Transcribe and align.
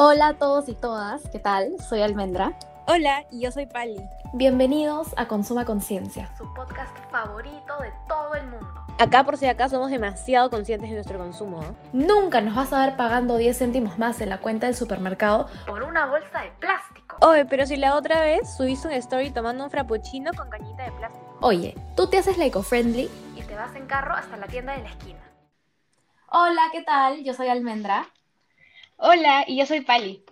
Hola 0.00 0.28
a 0.28 0.34
todos 0.34 0.68
y 0.68 0.76
todas, 0.76 1.28
¿qué 1.32 1.40
tal? 1.40 1.74
Soy 1.80 2.02
Almendra. 2.02 2.56
Hola, 2.86 3.24
y 3.32 3.40
yo 3.40 3.50
soy 3.50 3.66
Pali. 3.66 4.00
Bienvenidos 4.32 5.08
a 5.16 5.26
Consuma 5.26 5.64
Conciencia, 5.64 6.32
su 6.38 6.54
podcast 6.54 6.96
favorito 7.10 7.76
de 7.80 7.92
todo 8.06 8.32
el 8.36 8.46
mundo. 8.46 8.86
Acá 9.00 9.24
por 9.24 9.36
si 9.36 9.46
acaso 9.46 9.74
somos 9.74 9.90
demasiado 9.90 10.50
conscientes 10.50 10.88
de 10.88 10.94
nuestro 10.94 11.18
consumo. 11.18 11.64
Nunca 11.92 12.40
nos 12.40 12.54
vas 12.54 12.72
a 12.72 12.86
ver 12.86 12.96
pagando 12.96 13.38
10 13.38 13.58
céntimos 13.58 13.98
más 13.98 14.20
en 14.20 14.28
la 14.28 14.38
cuenta 14.38 14.66
del 14.66 14.76
supermercado 14.76 15.48
por 15.66 15.82
una 15.82 16.06
bolsa 16.06 16.42
de 16.42 16.52
plástico. 16.60 17.16
Oye, 17.20 17.44
pero 17.46 17.66
si 17.66 17.76
la 17.76 17.96
otra 17.96 18.20
vez 18.20 18.54
subiste 18.56 18.86
un 18.86 18.94
story 18.94 19.32
tomando 19.32 19.64
un 19.64 19.70
frappuccino 19.70 20.30
con 20.32 20.48
cañita 20.48 20.84
de 20.84 20.92
plástico. 20.92 21.38
Oye, 21.40 21.74
tú 21.96 22.06
te 22.06 22.18
haces 22.18 22.38
la 22.38 22.44
eco-friendly 22.44 23.10
y 23.34 23.42
te 23.42 23.56
vas 23.56 23.74
en 23.74 23.86
carro 23.88 24.14
hasta 24.14 24.36
la 24.36 24.46
tienda 24.46 24.74
de 24.74 24.82
la 24.84 24.90
esquina. 24.90 25.18
Hola, 26.30 26.62
¿qué 26.70 26.84
tal? 26.84 27.24
Yo 27.24 27.34
soy 27.34 27.48
Almendra. 27.48 28.06
Hola, 29.00 29.44
y 29.46 29.56
yo 29.56 29.64
soy 29.64 29.82
Pali. 29.82 30.24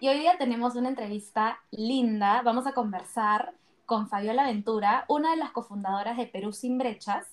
Y 0.00 0.08
hoy 0.08 0.20
día 0.20 0.38
tenemos 0.38 0.74
una 0.74 0.88
entrevista 0.88 1.60
linda. 1.70 2.40
Vamos 2.40 2.66
a 2.66 2.72
conversar 2.72 3.52
con 3.84 4.08
Fabiola 4.08 4.46
Ventura, 4.46 5.04
una 5.08 5.32
de 5.32 5.36
las 5.36 5.50
cofundadoras 5.50 6.16
de 6.16 6.24
Perú 6.24 6.54
Sin 6.54 6.78
Brechas, 6.78 7.26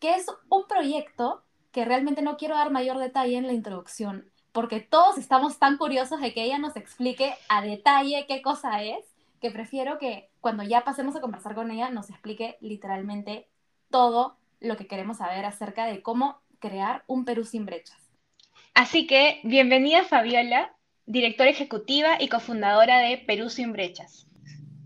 que 0.00 0.16
es 0.16 0.26
un 0.48 0.66
proyecto 0.66 1.44
que 1.70 1.84
realmente 1.84 2.20
no 2.20 2.36
quiero 2.36 2.56
dar 2.56 2.72
mayor 2.72 2.98
detalle 2.98 3.36
en 3.36 3.46
la 3.46 3.52
introducción, 3.52 4.28
porque 4.50 4.80
todos 4.80 5.18
estamos 5.18 5.60
tan 5.60 5.76
curiosos 5.76 6.20
de 6.20 6.34
que 6.34 6.42
ella 6.42 6.58
nos 6.58 6.74
explique 6.74 7.36
a 7.48 7.62
detalle 7.62 8.26
qué 8.26 8.42
cosa 8.42 8.82
es, 8.82 9.04
que 9.40 9.52
prefiero 9.52 9.98
que 9.98 10.30
cuando 10.40 10.64
ya 10.64 10.82
pasemos 10.82 11.14
a 11.14 11.20
conversar 11.20 11.54
con 11.54 11.70
ella 11.70 11.90
nos 11.90 12.10
explique 12.10 12.58
literalmente 12.60 13.46
todo 13.88 14.36
lo 14.58 14.76
que 14.76 14.88
queremos 14.88 15.18
saber 15.18 15.44
acerca 15.44 15.86
de 15.86 16.02
cómo 16.02 16.40
crear 16.58 17.04
un 17.06 17.24
Perú 17.24 17.44
sin 17.44 17.66
brechas. 17.66 18.07
Así 18.74 19.06
que, 19.06 19.40
bienvenida 19.44 20.04
Fabiola, 20.04 20.74
directora 21.06 21.50
ejecutiva 21.50 22.16
y 22.20 22.28
cofundadora 22.28 23.00
de 23.00 23.18
Perú 23.18 23.50
Sin 23.50 23.72
Brechas. 23.72 24.26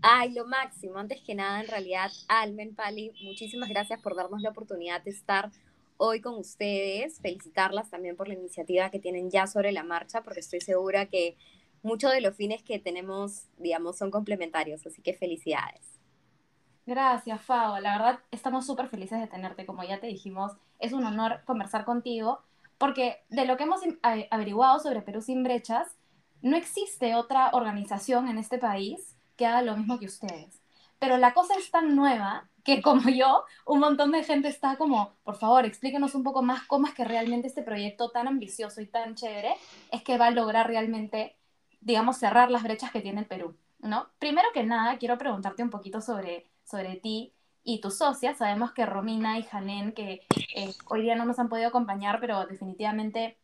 Ay, 0.01 0.33
lo 0.33 0.45
máximo. 0.45 0.97
Antes 0.97 1.21
que 1.21 1.35
nada, 1.35 1.61
en 1.61 1.67
realidad, 1.67 2.11
Almen, 2.27 2.75
Pali, 2.75 3.11
muchísimas 3.23 3.69
gracias 3.69 4.01
por 4.01 4.15
darnos 4.15 4.41
la 4.41 4.49
oportunidad 4.49 5.01
de 5.01 5.11
estar 5.11 5.51
hoy 5.97 6.19
con 6.21 6.35
ustedes. 6.35 7.19
Felicitarlas 7.21 7.89
también 7.89 8.17
por 8.17 8.27
la 8.27 8.33
iniciativa 8.33 8.89
que 8.89 8.99
tienen 8.99 9.29
ya 9.29 9.47
sobre 9.47 9.71
la 9.71 9.83
marcha, 9.83 10.21
porque 10.21 10.41
estoy 10.41 10.59
segura 10.59 11.05
que 11.05 11.37
muchos 11.83 12.11
de 12.11 12.19
los 12.21 12.35
fines 12.35 12.63
que 12.63 12.79
tenemos, 12.79 13.47
digamos, 13.57 13.97
son 13.97 14.11
complementarios. 14.11 14.85
Así 14.85 15.01
que 15.01 15.13
felicidades. 15.13 15.99
Gracias, 16.85 17.41
Fao. 17.41 17.79
La 17.79 17.97
verdad, 17.97 18.19
estamos 18.31 18.65
súper 18.65 18.89
felices 18.89 19.19
de 19.21 19.27
tenerte. 19.27 19.65
Como 19.65 19.83
ya 19.83 20.01
te 20.01 20.07
dijimos, 20.07 20.51
es 20.79 20.91
un 20.91 21.05
honor 21.05 21.43
conversar 21.45 21.85
contigo 21.85 22.41
porque 22.77 23.23
de 23.29 23.45
lo 23.45 23.57
que 23.57 23.63
hemos 23.63 23.81
averiguado 24.01 24.79
sobre 24.79 25.01
Perú 25.01 25.21
sin 25.21 25.43
brechas, 25.43 25.87
no 26.41 26.57
existe 26.57 27.15
otra 27.15 27.49
organización 27.53 28.27
en 28.27 28.37
este 28.37 28.57
país 28.57 29.17
que 29.37 29.45
haga 29.45 29.61
lo 29.61 29.77
mismo 29.77 29.99
que 29.99 30.05
ustedes. 30.05 30.61
Pero 30.99 31.17
la 31.17 31.33
cosa 31.33 31.55
es 31.57 31.71
tan 31.71 31.95
nueva 31.95 32.49
que 32.63 32.81
como 32.81 33.09
yo, 33.09 33.43
un 33.65 33.79
montón 33.79 34.11
de 34.11 34.23
gente 34.23 34.47
está 34.47 34.77
como, 34.77 35.13
por 35.23 35.35
favor, 35.35 35.65
explíquenos 35.65 36.15
un 36.15 36.23
poco 36.23 36.41
más 36.41 36.63
cómo 36.63 36.87
es 36.87 36.93
que 36.93 37.03
realmente 37.03 37.47
este 37.47 37.63
proyecto 37.63 38.09
tan 38.09 38.27
ambicioso 38.27 38.81
y 38.81 38.87
tan 38.87 39.15
chévere 39.15 39.55
es 39.91 40.03
que 40.03 40.17
va 40.17 40.27
a 40.27 40.31
lograr 40.31 40.67
realmente, 40.67 41.37
digamos, 41.81 42.17
cerrar 42.17 42.51
las 42.51 42.63
brechas 42.63 42.91
que 42.91 43.01
tiene 43.01 43.21
el 43.21 43.27
Perú, 43.27 43.57
¿no? 43.79 44.09
Primero 44.19 44.47
que 44.53 44.63
nada, 44.63 44.97
quiero 44.97 45.17
preguntarte 45.17 45.63
un 45.63 45.69
poquito 45.69 46.01
sobre, 46.01 46.49
sobre 46.63 46.95
ti 46.95 47.33
y 47.63 47.79
tus 47.81 47.97
socias. 47.97 48.37
Sabemos 48.37 48.71
que 48.73 48.85
Romina 48.85 49.37
y 49.39 49.43
Janen, 49.43 49.93
que 49.93 50.21
eh, 50.55 50.73
hoy 50.87 51.01
día 51.01 51.15
no 51.15 51.25
nos 51.25 51.39
han 51.39 51.49
podido 51.49 51.69
acompañar, 51.69 52.19
pero 52.19 52.45
definitivamente 52.45 53.37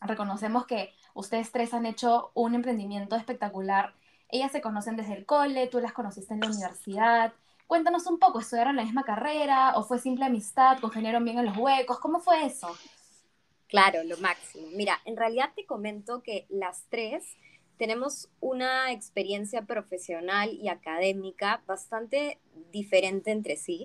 reconocemos 0.00 0.66
que 0.66 0.92
ustedes 1.14 1.50
tres 1.52 1.74
han 1.74 1.86
hecho 1.86 2.30
un 2.34 2.54
emprendimiento 2.54 3.16
espectacular. 3.16 3.94
Ellas 4.28 4.52
se 4.52 4.60
conocen 4.60 4.96
desde 4.96 5.14
el 5.14 5.26
cole, 5.26 5.66
tú 5.68 5.80
las 5.80 5.92
conociste 5.92 6.34
en 6.34 6.40
la 6.40 6.48
universidad. 6.48 7.32
Cuéntanos 7.66 8.06
un 8.06 8.18
poco, 8.18 8.40
¿estudiaron 8.40 8.76
la 8.76 8.84
misma 8.84 9.04
carrera 9.04 9.72
o 9.76 9.84
fue 9.84 9.98
simple 9.98 10.26
amistad, 10.26 10.78
congeniaron 10.80 11.24
bien 11.24 11.38
en 11.38 11.46
los 11.46 11.56
huecos? 11.56 11.98
¿Cómo 11.98 12.20
fue 12.20 12.44
eso? 12.44 12.76
Claro, 13.68 14.04
lo 14.04 14.16
máximo. 14.18 14.68
Mira, 14.72 15.00
en 15.04 15.16
realidad 15.16 15.50
te 15.56 15.64
comento 15.64 16.22
que 16.22 16.46
las 16.48 16.84
tres 16.90 17.36
tenemos 17.76 18.28
una 18.40 18.92
experiencia 18.92 19.62
profesional 19.62 20.52
y 20.52 20.68
académica 20.68 21.62
bastante 21.66 22.38
diferente 22.72 23.30
entre 23.30 23.56
sí. 23.56 23.84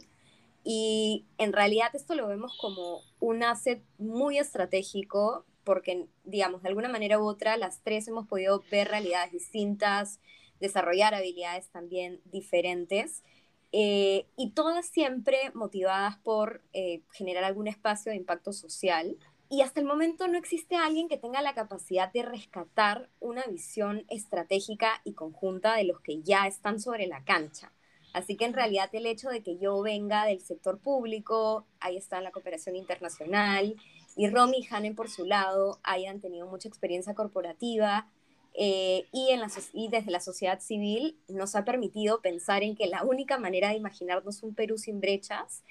Y 0.63 1.25
en 1.37 1.53
realidad 1.53 1.89
esto 1.93 2.15
lo 2.15 2.27
vemos 2.27 2.57
como 2.59 3.01
un 3.19 3.43
asset 3.43 3.81
muy 3.97 4.37
estratégico 4.37 5.45
porque, 5.63 6.07
digamos, 6.23 6.63
de 6.63 6.69
alguna 6.69 6.89
manera 6.89 7.19
u 7.19 7.27
otra, 7.27 7.57
las 7.57 7.81
tres 7.83 8.07
hemos 8.07 8.27
podido 8.27 8.63
ver 8.71 8.87
realidades 8.87 9.31
distintas, 9.31 10.19
desarrollar 10.59 11.13
habilidades 11.13 11.69
también 11.69 12.21
diferentes. 12.25 13.23
Eh, 13.71 14.25
y 14.35 14.51
todas 14.51 14.87
siempre 14.87 15.37
motivadas 15.53 16.17
por 16.17 16.63
eh, 16.73 17.03
generar 17.11 17.43
algún 17.43 17.67
espacio 17.67 18.11
de 18.11 18.17
impacto 18.17 18.51
social 18.51 19.15
y 19.49 19.61
hasta 19.61 19.79
el 19.79 19.87
momento 19.87 20.27
no 20.27 20.37
existe 20.37 20.75
alguien 20.75 21.09
que 21.09 21.17
tenga 21.17 21.41
la 21.41 21.55
capacidad 21.55 22.13
de 22.13 22.21
rescatar 22.21 23.09
una 23.19 23.43
visión 23.45 24.05
estratégica 24.07 25.01
y 25.03 25.13
conjunta 25.13 25.75
de 25.75 25.85
los 25.85 25.99
que 26.01 26.21
ya 26.21 26.45
están 26.45 26.79
sobre 26.79 27.07
la 27.07 27.23
cancha. 27.23 27.73
Así 28.13 28.35
que 28.35 28.45
en 28.45 28.53
realidad 28.53 28.89
el 28.93 29.07
hecho 29.07 29.29
de 29.29 29.41
que 29.41 29.57
yo 29.57 29.81
venga 29.81 30.25
del 30.25 30.39
sector 30.39 30.79
público, 30.79 31.65
ahí 31.79 31.97
está 31.97 32.21
la 32.21 32.31
cooperación 32.31 32.75
internacional, 32.75 33.75
y 34.15 34.27
Romy 34.29 34.59
y 34.59 34.67
Hanen 34.73 34.95
por 34.95 35.09
su 35.09 35.25
lado 35.25 35.79
hayan 35.83 36.19
tenido 36.19 36.47
mucha 36.47 36.67
experiencia 36.67 37.13
corporativa 37.15 38.07
eh, 38.53 39.07
y, 39.11 39.29
en 39.29 39.39
la, 39.39 39.49
y 39.73 39.89
desde 39.89 40.11
la 40.11 40.19
sociedad 40.19 40.59
civil 40.59 41.17
nos 41.27 41.55
ha 41.55 41.65
permitido 41.65 42.21
pensar 42.21 42.61
en 42.63 42.75
que 42.75 42.87
la 42.87 43.03
única 43.03 43.37
manera 43.37 43.69
de 43.69 43.75
imaginarnos 43.75 44.43
un 44.43 44.53
Perú 44.53 44.77
sin 44.77 44.99
brechas 44.99 45.63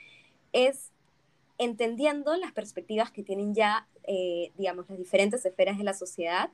es 0.53 0.91
entendiendo 1.59 2.37
las 2.37 2.53
perspectivas 2.53 3.11
que 3.11 3.23
tienen 3.23 3.55
ya, 3.55 3.89
eh, 4.05 4.53
digamos, 4.57 4.89
las 4.89 4.99
diferentes 4.99 5.45
esferas 5.45 5.77
de 5.77 5.85
la 5.85 5.95
sociedad 5.95 6.51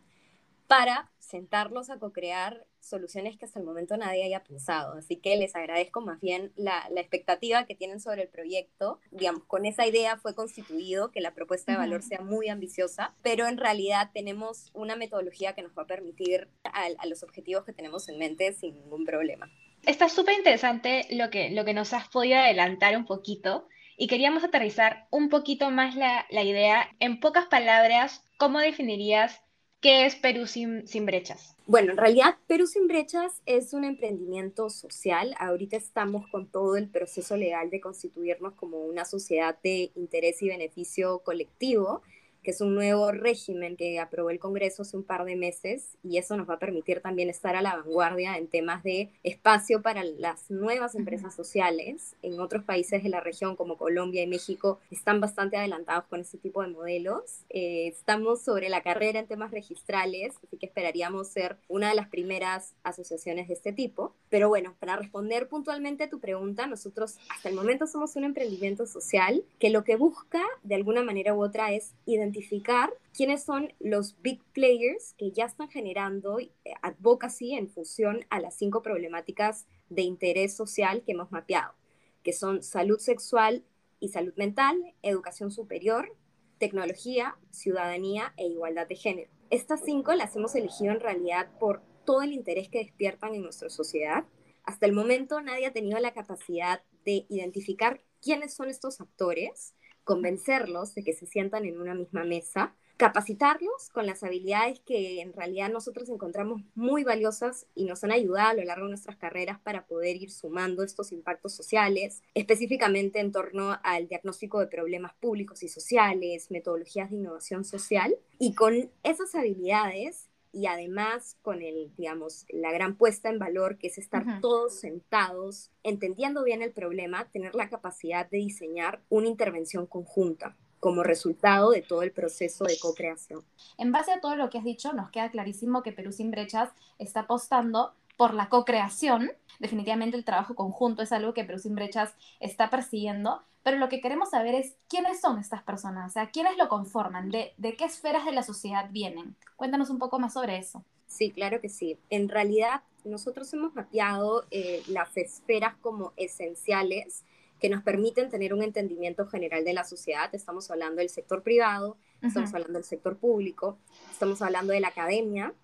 para 0.66 1.10
sentarlos 1.18 1.90
a 1.90 1.98
co-crear 1.98 2.66
soluciones 2.80 3.36
que 3.36 3.44
hasta 3.44 3.58
el 3.58 3.64
momento 3.64 3.96
nadie 3.96 4.24
haya 4.24 4.42
pensado. 4.44 4.94
Así 4.94 5.16
que 5.16 5.36
les 5.36 5.54
agradezco 5.54 6.00
más 6.00 6.20
bien 6.20 6.52
la, 6.56 6.86
expectativa 6.96 7.64
que 7.64 7.74
tienen 7.74 8.00
sobre 8.00 8.22
el 8.22 8.28
proyecto. 8.28 8.98
Digamos, 9.10 9.44
con 9.44 9.66
esa 9.66 9.86
idea 9.86 10.16
fue 10.16 10.34
constituido 10.34 11.10
que 11.10 11.20
la 11.20 11.34
propuesta 11.34 11.72
de 11.72 11.78
valor 11.78 12.02
sea 12.02 12.20
muy 12.20 12.48
ambiciosa, 12.48 13.14
pero 13.22 13.46
en 13.46 13.56
realidad 13.56 14.10
tenemos 14.12 14.70
una 14.74 14.96
metodología 14.96 15.54
que 15.54 15.62
nos 15.62 15.72
va 15.72 15.82
a 15.82 15.86
permitir 15.86 16.48
a, 16.64 16.86
a 16.98 17.06
los 17.06 17.22
objetivos 17.22 17.64
que 17.64 17.72
tenemos 17.72 18.08
en 18.08 18.18
mente 18.18 18.52
sin 18.52 18.74
ningún 18.74 19.04
problema. 19.04 19.50
Está 19.86 20.08
súper 20.08 20.34
interesante 20.34 21.06
lo 21.10 21.28
que, 21.28 21.50
lo 21.50 21.64
que 21.64 21.74
nos 21.74 21.92
has 21.92 22.08
podido 22.08 22.38
adelantar 22.38 22.96
un 22.96 23.04
poquito 23.04 23.68
y 23.96 24.06
queríamos 24.06 24.44
aterrizar 24.44 25.06
un 25.10 25.28
poquito 25.28 25.70
más 25.70 25.94
la, 25.96 26.26
idea. 26.42 26.88
En 27.00 27.20
pocas 27.20 27.46
palabras, 27.46 28.22
¿cómo 28.36 28.58
definirías 28.58 29.40
qué 29.80 30.06
es 30.06 30.16
Perú 30.16 30.46
sin, 30.46 30.86
sin 30.86 31.06
brechas? 31.06 31.56
Bueno, 31.66 31.92
en 31.92 31.98
realidad 31.98 32.36
Perú 32.46 32.66
sin 32.66 32.88
brechas 32.88 33.42
es 33.46 33.72
un 33.72 33.84
emprendimiento 33.84 34.68
social. 34.68 35.34
Ahorita 35.38 35.76
estamos 35.76 36.26
con 36.30 36.50
todo 36.50 36.76
el 36.76 36.88
proceso 36.90 37.36
legal 37.36 37.70
de 37.70 37.80
constituirnos 37.80 38.54
como 38.54 38.78
una 38.78 39.04
sociedad 39.04 39.58
de 39.62 39.90
interés 39.94 40.42
y 40.42 40.48
beneficio 40.48 41.20
colectivo 41.20 42.02
que 42.44 42.52
es 42.52 42.60
un 42.60 42.74
nuevo 42.74 43.10
régimen 43.10 43.76
que 43.76 43.98
aprobó 43.98 44.30
el 44.30 44.38
Congreso 44.38 44.82
hace 44.82 44.96
un 44.96 45.02
par 45.02 45.24
de 45.24 45.34
meses 45.34 45.96
y 46.04 46.18
eso 46.18 46.36
nos 46.36 46.48
va 46.48 46.54
a 46.54 46.58
permitir 46.58 47.00
también 47.00 47.30
estar 47.30 47.56
a 47.56 47.62
la 47.62 47.76
vanguardia 47.76 48.36
en 48.36 48.46
temas 48.46 48.82
de 48.84 49.08
espacio 49.24 49.82
para 49.82 50.04
las 50.04 50.50
nuevas 50.50 50.94
empresas 50.94 51.34
sociales. 51.34 52.14
En 52.22 52.38
otros 52.38 52.62
países 52.62 53.02
de 53.02 53.08
la 53.08 53.20
región 53.20 53.56
como 53.56 53.78
Colombia 53.78 54.22
y 54.22 54.26
México 54.26 54.78
están 54.90 55.20
bastante 55.20 55.56
adelantados 55.56 56.04
con 56.04 56.20
este 56.20 56.38
tipo 56.38 56.62
de 56.62 56.68
modelos. 56.68 57.40
Eh, 57.48 57.88
estamos 57.88 58.42
sobre 58.42 58.68
la 58.68 58.82
carrera 58.82 59.20
en 59.20 59.26
temas 59.26 59.50
registrales, 59.50 60.34
así 60.46 60.58
que 60.58 60.66
esperaríamos 60.66 61.28
ser 61.28 61.56
una 61.68 61.88
de 61.88 61.94
las 61.94 62.08
primeras 62.08 62.74
asociaciones 62.82 63.48
de 63.48 63.54
este 63.54 63.72
tipo. 63.72 64.12
Pero 64.28 64.48
bueno, 64.48 64.74
para 64.78 64.96
responder 64.96 65.48
puntualmente 65.48 66.04
a 66.04 66.10
tu 66.10 66.20
pregunta, 66.20 66.66
nosotros 66.66 67.16
hasta 67.30 67.48
el 67.48 67.54
momento 67.54 67.86
somos 67.86 68.16
un 68.16 68.24
emprendimiento 68.24 68.86
social 68.86 69.42
que 69.58 69.70
lo 69.70 69.82
que 69.82 69.96
busca 69.96 70.42
de 70.62 70.74
alguna 70.74 71.02
manera 71.02 71.34
u 71.34 71.42
otra 71.42 71.72
es 71.72 71.94
identificar 72.04 72.33
identificar 72.34 72.92
quiénes 73.16 73.44
son 73.44 73.72
los 73.78 74.20
big 74.20 74.42
players 74.52 75.14
que 75.16 75.30
ya 75.30 75.44
están 75.44 75.68
generando 75.68 76.40
eh, 76.40 76.50
advocacy 76.82 77.54
en 77.54 77.68
función 77.68 78.26
a 78.28 78.40
las 78.40 78.56
cinco 78.56 78.82
problemáticas 78.82 79.66
de 79.88 80.02
interés 80.02 80.54
social 80.54 81.02
que 81.04 81.12
hemos 81.12 81.30
mapeado, 81.30 81.74
que 82.22 82.32
son 82.32 82.62
salud 82.62 82.98
sexual 82.98 83.64
y 84.00 84.08
salud 84.08 84.34
mental, 84.36 84.94
educación 85.02 85.50
superior, 85.50 86.16
tecnología, 86.58 87.36
ciudadanía 87.50 88.34
e 88.36 88.46
igualdad 88.46 88.88
de 88.88 88.96
género. 88.96 89.30
Estas 89.50 89.82
cinco 89.84 90.12
las 90.14 90.34
hemos 90.34 90.54
elegido 90.54 90.92
en 90.92 91.00
realidad 91.00 91.50
por 91.60 91.82
todo 92.04 92.22
el 92.22 92.32
interés 92.32 92.68
que 92.68 92.78
despiertan 92.78 93.34
en 93.34 93.42
nuestra 93.42 93.70
sociedad. 93.70 94.24
Hasta 94.64 94.86
el 94.86 94.92
momento 94.92 95.40
nadie 95.40 95.66
ha 95.66 95.72
tenido 95.72 95.98
la 96.00 96.12
capacidad 96.12 96.82
de 97.04 97.26
identificar 97.28 98.02
quiénes 98.20 98.54
son 98.54 98.68
estos 98.68 99.00
actores 99.00 99.74
convencerlos 100.04 100.94
de 100.94 101.02
que 101.02 101.14
se 101.14 101.26
sientan 101.26 101.64
en 101.64 101.80
una 101.80 101.94
misma 101.94 102.24
mesa 102.24 102.74
capacitarlos 102.96 103.90
con 103.92 104.06
las 104.06 104.22
habilidades 104.22 104.80
que 104.80 105.20
en 105.20 105.32
realidad 105.32 105.70
nosotros 105.70 106.08
encontramos 106.08 106.62
muy 106.74 107.02
valiosas 107.02 107.66
y 107.74 107.86
nos 107.86 108.04
han 108.04 108.12
ayudado 108.12 108.50
a 108.50 108.54
lo 108.54 108.64
largo 108.64 108.84
de 108.84 108.90
nuestras 108.90 109.16
carreras 109.16 109.58
para 109.60 109.86
poder 109.86 110.16
ir 110.16 110.30
sumando 110.30 110.84
estos 110.84 111.10
impactos 111.10 111.54
sociales, 111.54 112.22
específicamente 112.34 113.18
en 113.18 113.32
torno 113.32 113.78
al 113.82 114.06
diagnóstico 114.06 114.60
de 114.60 114.68
problemas 114.68 115.12
públicos 115.14 115.62
y 115.62 115.68
sociales, 115.68 116.50
metodologías 116.50 117.10
de 117.10 117.16
innovación 117.16 117.64
social. 117.64 118.16
Y 118.38 118.54
con 118.54 118.90
esas 119.02 119.34
habilidades 119.34 120.28
y 120.54 120.66
además 120.66 121.36
con 121.42 121.62
el, 121.62 121.92
digamos, 121.96 122.46
la 122.48 122.72
gran 122.72 122.96
puesta 122.96 123.28
en 123.28 123.38
valor 123.38 123.76
que 123.76 123.88
es 123.88 123.98
estar 123.98 124.40
todos 124.40 124.78
sentados, 124.78 125.70
entendiendo 125.82 126.44
bien 126.44 126.62
el 126.62 126.72
problema, 126.72 127.28
tener 127.32 127.54
la 127.54 127.68
capacidad 127.68 128.30
de 128.30 128.38
diseñar 128.38 129.02
una 129.08 129.26
intervención 129.26 129.86
conjunta 129.86 130.56
como 130.78 131.02
resultado 131.02 131.70
de 131.70 131.82
todo 131.82 132.02
el 132.02 132.12
proceso 132.12 132.64
de 132.64 132.78
co-creación. 132.78 133.42
En 133.78 133.90
base 133.90 134.12
a 134.12 134.20
todo 134.20 134.36
lo 134.36 134.50
que 134.50 134.58
has 134.58 134.64
dicho, 134.64 134.92
nos 134.92 135.10
queda 135.10 135.30
clarísimo 135.30 135.82
que 135.82 135.92
Perú 135.92 136.12
Sin 136.12 136.30
Brechas 136.30 136.70
está 136.98 137.20
apostando 137.20 137.94
por 138.16 138.34
la 138.34 138.48
co-creación. 138.48 139.32
Definitivamente 139.58 140.16
el 140.16 140.24
trabajo 140.24 140.54
conjunto 140.54 141.02
es 141.02 141.10
algo 141.12 141.34
que 141.34 141.44
Perú 141.44 141.58
Sin 141.58 141.74
Brechas 141.74 142.14
está 142.38 142.70
persiguiendo, 142.70 143.42
pero 143.64 143.78
lo 143.78 143.88
que 143.88 144.00
queremos 144.00 144.30
saber 144.30 144.54
es 144.54 144.76
quiénes 144.88 145.20
son 145.20 145.38
estas 145.40 145.62
personas, 145.62 146.10
o 146.10 146.12
sea, 146.12 146.30
quiénes 146.30 146.56
lo 146.58 146.68
conforman, 146.68 147.30
de, 147.30 147.54
de 147.56 147.74
qué 147.76 147.86
esferas 147.86 148.24
de 148.26 148.32
la 148.32 148.44
sociedad 148.44 148.90
vienen. 148.92 149.34
Cuéntanos 149.56 149.90
un 149.90 149.98
poco 149.98 150.20
más 150.20 150.34
sobre 150.34 150.58
eso. 150.58 150.84
Sí, 151.08 151.30
claro 151.30 151.60
que 151.60 151.70
sí. 151.70 151.98
En 152.10 152.28
realidad, 152.28 152.82
nosotros 153.04 153.52
hemos 153.54 153.74
mapeado 153.74 154.44
eh, 154.50 154.82
las 154.86 155.16
esferas 155.16 155.74
como 155.80 156.12
esenciales 156.16 157.24
que 157.58 157.70
nos 157.70 157.82
permiten 157.82 158.28
tener 158.28 158.52
un 158.52 158.62
entendimiento 158.62 159.26
general 159.26 159.64
de 159.64 159.72
la 159.72 159.84
sociedad. 159.84 160.28
Estamos 160.34 160.70
hablando 160.70 160.96
del 160.96 161.08
sector 161.08 161.42
privado, 161.42 161.96
estamos 162.20 162.52
hablando 162.52 162.74
del 162.74 162.84
sector 162.84 163.16
público, 163.16 163.78
estamos 164.10 164.42
hablando 164.42 164.74
de 164.74 164.80
la 164.80 164.88
academia, 164.88 165.54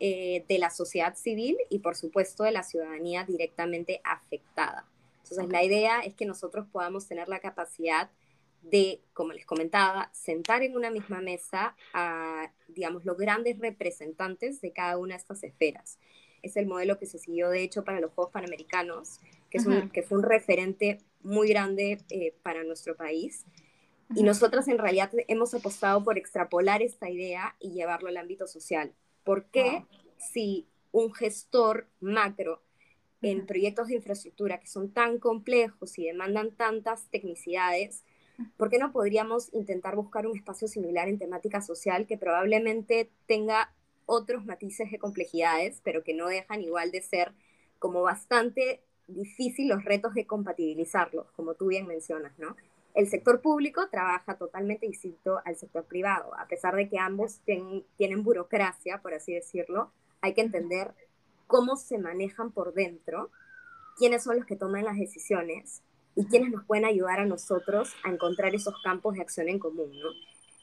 eh, 0.00 0.44
de 0.48 0.58
la 0.58 0.70
sociedad 0.70 1.14
civil 1.14 1.56
y 1.70 1.78
por 1.78 1.94
supuesto 1.94 2.42
de 2.42 2.50
la 2.50 2.64
ciudadanía 2.64 3.24
directamente 3.24 4.00
afectada. 4.02 4.86
Entonces 5.30 5.50
la 5.52 5.64
idea 5.64 6.00
es 6.00 6.14
que 6.14 6.24
nosotros 6.24 6.66
podamos 6.70 7.08
tener 7.08 7.28
la 7.28 7.40
capacidad 7.40 8.10
de, 8.62 9.00
como 9.12 9.32
les 9.32 9.44
comentaba, 9.44 10.10
sentar 10.12 10.62
en 10.62 10.76
una 10.76 10.90
misma 10.90 11.20
mesa 11.20 11.76
a, 11.92 12.52
digamos, 12.68 13.04
los 13.04 13.16
grandes 13.16 13.58
representantes 13.58 14.60
de 14.60 14.72
cada 14.72 14.98
una 14.98 15.14
de 15.14 15.18
estas 15.20 15.42
esferas. 15.42 15.98
Es 16.42 16.56
el 16.56 16.66
modelo 16.66 16.98
que 16.98 17.06
se 17.06 17.18
siguió, 17.18 17.48
de 17.50 17.62
hecho, 17.62 17.84
para 17.84 18.00
los 18.00 18.12
Juegos 18.12 18.32
Panamericanos, 18.32 19.20
que, 19.50 19.58
es 19.58 19.66
un, 19.66 19.90
que 19.90 20.02
fue 20.02 20.18
un 20.18 20.24
referente 20.24 20.98
muy 21.22 21.48
grande 21.48 21.98
eh, 22.10 22.34
para 22.42 22.62
nuestro 22.62 22.96
país. 22.96 23.46
Y 24.14 24.22
nosotras 24.22 24.68
en 24.68 24.78
realidad 24.78 25.10
hemos 25.26 25.54
apostado 25.54 26.04
por 26.04 26.18
extrapolar 26.18 26.82
esta 26.82 27.10
idea 27.10 27.56
y 27.58 27.72
llevarlo 27.72 28.08
al 28.08 28.16
ámbito 28.16 28.46
social. 28.46 28.92
¿Por 29.24 29.46
qué 29.46 29.84
si 30.18 30.68
un 30.92 31.12
gestor 31.12 31.88
macro 32.00 32.62
en 33.22 33.46
proyectos 33.46 33.88
de 33.88 33.96
infraestructura 33.96 34.60
que 34.60 34.66
son 34.66 34.90
tan 34.90 35.18
complejos 35.18 35.98
y 35.98 36.04
demandan 36.04 36.52
tantas 36.52 37.08
tecnicidades, 37.10 38.04
¿por 38.56 38.70
qué 38.70 38.78
no 38.78 38.92
podríamos 38.92 39.52
intentar 39.54 39.96
buscar 39.96 40.26
un 40.26 40.36
espacio 40.36 40.68
similar 40.68 41.08
en 41.08 41.18
temática 41.18 41.60
social 41.60 42.06
que 42.06 42.18
probablemente 42.18 43.10
tenga 43.26 43.72
otros 44.04 44.44
matices 44.44 44.90
de 44.90 44.98
complejidades, 44.98 45.80
pero 45.82 46.04
que 46.04 46.14
no 46.14 46.28
dejan 46.28 46.62
igual 46.62 46.92
de 46.92 47.02
ser 47.02 47.32
como 47.78 48.02
bastante 48.02 48.82
difícil 49.08 49.68
los 49.68 49.84
retos 49.84 50.14
de 50.14 50.26
compatibilizarlos, 50.26 51.30
como 51.32 51.54
tú 51.54 51.68
bien 51.68 51.86
mencionas, 51.86 52.38
¿no? 52.38 52.56
El 52.94 53.08
sector 53.08 53.42
público 53.42 53.88
trabaja 53.90 54.38
totalmente 54.38 54.86
distinto 54.86 55.40
al 55.44 55.56
sector 55.56 55.84
privado. 55.84 56.34
A 56.38 56.48
pesar 56.48 56.74
de 56.74 56.88
que 56.88 56.98
ambos 56.98 57.40
tienen 57.44 58.22
burocracia, 58.22 59.02
por 59.02 59.12
así 59.12 59.34
decirlo, 59.34 59.92
hay 60.22 60.32
que 60.32 60.40
entender 60.40 60.94
cómo 61.46 61.76
se 61.76 61.98
manejan 61.98 62.52
por 62.52 62.74
dentro, 62.74 63.30
quiénes 63.98 64.24
son 64.24 64.36
los 64.36 64.46
que 64.46 64.56
toman 64.56 64.84
las 64.84 64.96
decisiones 64.96 65.82
y 66.14 66.26
quiénes 66.26 66.50
nos 66.50 66.64
pueden 66.64 66.84
ayudar 66.84 67.20
a 67.20 67.26
nosotros 67.26 67.94
a 68.04 68.10
encontrar 68.10 68.54
esos 68.54 68.74
campos 68.82 69.14
de 69.14 69.22
acción 69.22 69.48
en 69.48 69.58
común, 69.58 69.90
¿no? 69.98 70.08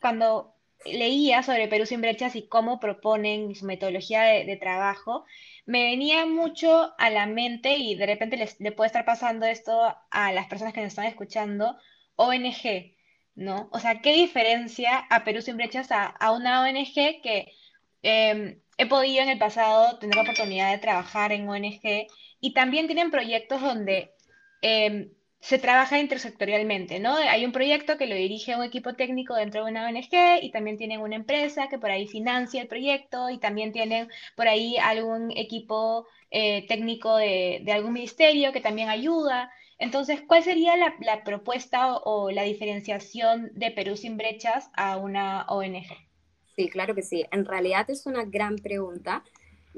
Cuando 0.01 0.53
leía 0.85 1.43
sobre 1.43 1.67
Perú 1.67 1.85
sin 1.85 2.01
brechas 2.01 2.35
y 2.35 2.47
cómo 2.47 2.79
proponen 2.79 3.55
su 3.55 3.65
metodología 3.65 4.23
de 4.23 4.57
trabajo, 4.57 5.25
me 5.65 5.83
venía 5.83 6.25
mucho 6.25 6.93
a 6.97 7.09
la 7.09 7.25
mente 7.25 7.75
y 7.77 7.95
de 7.95 8.05
repente 8.05 8.37
les, 8.37 8.59
le 8.59 8.71
puede 8.71 8.87
estar 8.87 9.05
pasando 9.05 9.45
esto 9.45 9.95
a 10.11 10.31
las 10.33 10.47
personas 10.47 10.73
que 10.73 10.81
nos 10.81 10.89
están 10.89 11.05
escuchando, 11.05 11.77
ONG, 12.15 12.95
¿no? 13.35 13.69
O 13.71 13.79
sea, 13.79 14.01
¿qué 14.01 14.13
diferencia 14.13 14.97
a 15.09 15.23
Perú 15.23 15.41
sin 15.41 15.57
brechas 15.57 15.89
a, 15.91 16.31
una 16.31 16.63
ONG 16.63 17.21
que 17.21 17.53
em, 18.01 18.59
he 18.77 18.85
podido 18.85 19.23
en 19.23 19.29
el 19.29 19.37
pasado 19.39 19.97
tener 19.99 20.15
la 20.15 20.23
oportunidad 20.23 20.71
de 20.71 20.77
trabajar 20.77 21.31
en 21.31 21.47
ONG 21.47 22.07
y 22.39 22.53
también 22.53 22.87
tienen 22.87 23.11
proyectos 23.11 23.61
donde 23.61 24.13
em, 24.61 25.11
se 25.43 25.59
trabaja 25.59 25.99
intersectorialmente, 25.99 27.01
¿no? 27.01 27.15
Hay 27.15 27.45
un 27.45 27.51
proyecto 27.51 27.97
que 27.97 28.07
lo 28.07 28.15
dirige 28.15 28.55
un 28.55 28.63
equipo 28.63 28.93
técnico 28.93 29.35
dentro 29.35 29.65
de 29.65 29.71
una 29.71 29.87
ONG 29.87 30.41
y 30.41 30.51
también 30.51 30.77
tienen 30.77 31.01
una 31.01 31.17
empresa 31.17 31.67
que 31.67 31.77
por 31.77 31.91
ahí 31.91 32.07
financia 32.07 32.61
el 32.61 32.69
proyecto 32.69 33.29
y 33.29 33.39
también 33.39 33.73
tienen 33.73 34.07
por 34.37 34.47
ahí 34.47 34.77
algún 34.77 35.31
equipo 35.35 36.07
eh, 36.31 36.65
técnico 36.67 37.17
de, 37.17 37.61
algún 37.73 37.91
ministerio 37.93 38.53
que 38.53 38.61
también 38.61 38.89
ayuda. 38.89 39.51
Entonces, 39.79 40.21
¿cuál 40.25 40.43
sería 40.43 40.77
la, 40.77 41.23
propuesta 41.25 41.97
o, 41.97 42.31
la 42.31 42.43
diferenciación 42.43 43.51
de 43.53 43.71
Perú 43.71 43.97
sin 43.97 44.15
brechas 44.15 44.69
a 44.75 44.95
una 44.95 45.45
ONG? 45.49 45.85
Sí, 46.55 46.69
claro 46.69 46.93
que 46.95 47.01
sí. 47.01 47.25
En 47.31 47.45
realidad 47.45 47.89
es 47.89 48.05
una 48.05 48.25
gran 48.25 48.57
pregunta. 48.57 49.23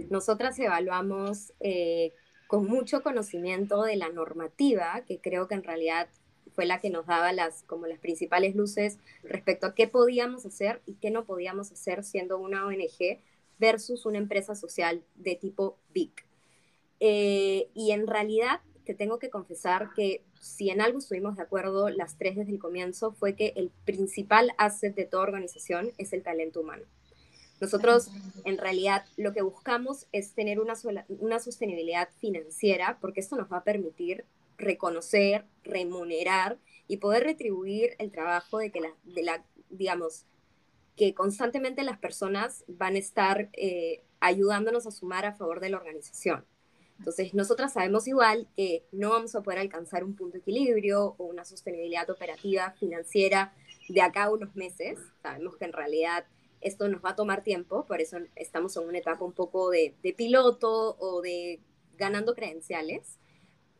Nosotras 0.09 0.59
evaluamos 0.59 1.53
eh, 1.59 2.13
con 2.47 2.67
mucho 2.67 3.01
conocimiento 3.01 3.83
de 3.83 3.95
la 3.95 4.09
normativa, 4.09 5.03
que 5.07 5.19
creo 5.19 5.47
que 5.47 5.55
en 5.55 5.63
realidad 5.63 6.09
fue 6.53 6.65
la 6.65 6.79
que 6.79 6.89
nos 6.89 7.05
daba 7.05 7.33
las, 7.33 7.63
como 7.63 7.85
las 7.85 7.99
principales 7.99 8.55
luces 8.55 8.97
respecto 9.23 9.67
a 9.67 9.75
qué 9.75 9.87
podíamos 9.87 10.45
hacer 10.45 10.81
y 10.85 10.95
qué 10.95 11.11
no 11.11 11.25
podíamos 11.25 11.71
hacer 11.71 12.03
siendo 12.03 12.37
una 12.37 12.65
ONG 12.65 13.19
versus 13.57 14.05
una 14.05 14.17
empresa 14.17 14.55
social 14.55 15.03
de 15.15 15.35
tipo 15.35 15.77
BIC. 15.93 16.25
Eh, 16.99 17.69
y 17.73 17.91
en 17.91 18.07
realidad 18.07 18.61
te 18.85 18.93
tengo 18.93 19.19
que 19.19 19.29
confesar 19.29 19.91
que 19.93 20.23
si 20.45 20.69
en 20.69 20.79
algo 20.79 20.99
estuvimos 20.99 21.37
de 21.37 21.41
acuerdo 21.41 21.89
las 21.89 22.17
tres 22.17 22.35
desde 22.35 22.51
el 22.51 22.59
comienzo 22.59 23.11
fue 23.11 23.35
que 23.35 23.53
el 23.55 23.71
principal 23.83 24.51
asset 24.59 24.93
de 24.93 25.05
toda 25.05 25.23
organización 25.23 25.91
es 25.97 26.13
el 26.13 26.21
talento 26.21 26.61
humano. 26.61 26.83
Nosotros, 27.59 28.11
en 28.43 28.57
realidad, 28.57 29.05
lo 29.17 29.33
que 29.33 29.41
buscamos 29.41 30.05
es 30.11 30.33
tener 30.33 30.59
una, 30.59 30.73
una 31.07 31.39
sostenibilidad 31.39 32.09
financiera, 32.19 32.99
porque 33.01 33.21
esto 33.21 33.37
nos 33.37 33.51
va 33.51 33.57
a 33.57 33.63
permitir 33.63 34.25
reconocer, 34.57 35.45
remunerar 35.63 36.59
y 36.87 36.97
poder 36.97 37.23
retribuir 37.23 37.95
el 37.97 38.11
trabajo 38.11 38.59
de 38.59 38.71
que 38.71 38.81
la, 38.81 38.93
de 39.03 39.23
la 39.23 39.43
digamos, 39.69 40.25
que 40.95 41.15
constantemente 41.15 41.83
las 41.83 41.97
personas 41.97 42.63
van 42.67 42.95
a 42.95 42.99
estar 42.99 43.49
eh, 43.53 44.03
ayudándonos 44.19 44.85
a 44.85 44.91
sumar 44.91 45.25
a 45.25 45.33
favor 45.33 45.59
de 45.59 45.69
la 45.69 45.77
organización. 45.77 46.45
Entonces, 46.97 47.33
nosotras 47.33 47.73
sabemos 47.73 48.07
igual 48.07 48.47
que 48.55 48.85
no 48.91 49.09
vamos 49.09 49.35
a 49.35 49.43
poder 49.43 49.59
alcanzar 49.59 50.03
un 50.03 50.15
punto 50.15 50.33
de 50.33 50.39
equilibrio 50.39 51.15
o 51.17 51.25
una 51.25 51.45
sostenibilidad 51.45 52.09
operativa 52.09 52.71
financiera 52.79 53.53
de 53.89 54.01
acá 54.01 54.23
a 54.23 54.31
unos 54.31 54.55
meses. 54.55 54.99
Sabemos 55.21 55.57
que 55.57 55.65
en 55.65 55.73
realidad 55.73 56.25
esto 56.61 56.87
nos 56.87 57.03
va 57.03 57.11
a 57.11 57.15
tomar 57.15 57.43
tiempo, 57.43 57.85
por 57.85 58.01
eso 58.01 58.17
estamos 58.35 58.75
en 58.77 58.87
una 58.87 58.97
etapa 58.97 59.23
un 59.23 59.33
poco 59.33 59.69
de, 59.69 59.93
piloto 60.17 60.97
o 60.99 61.21
de 61.21 61.59
ganando 61.95 62.33
credenciales, 62.33 63.19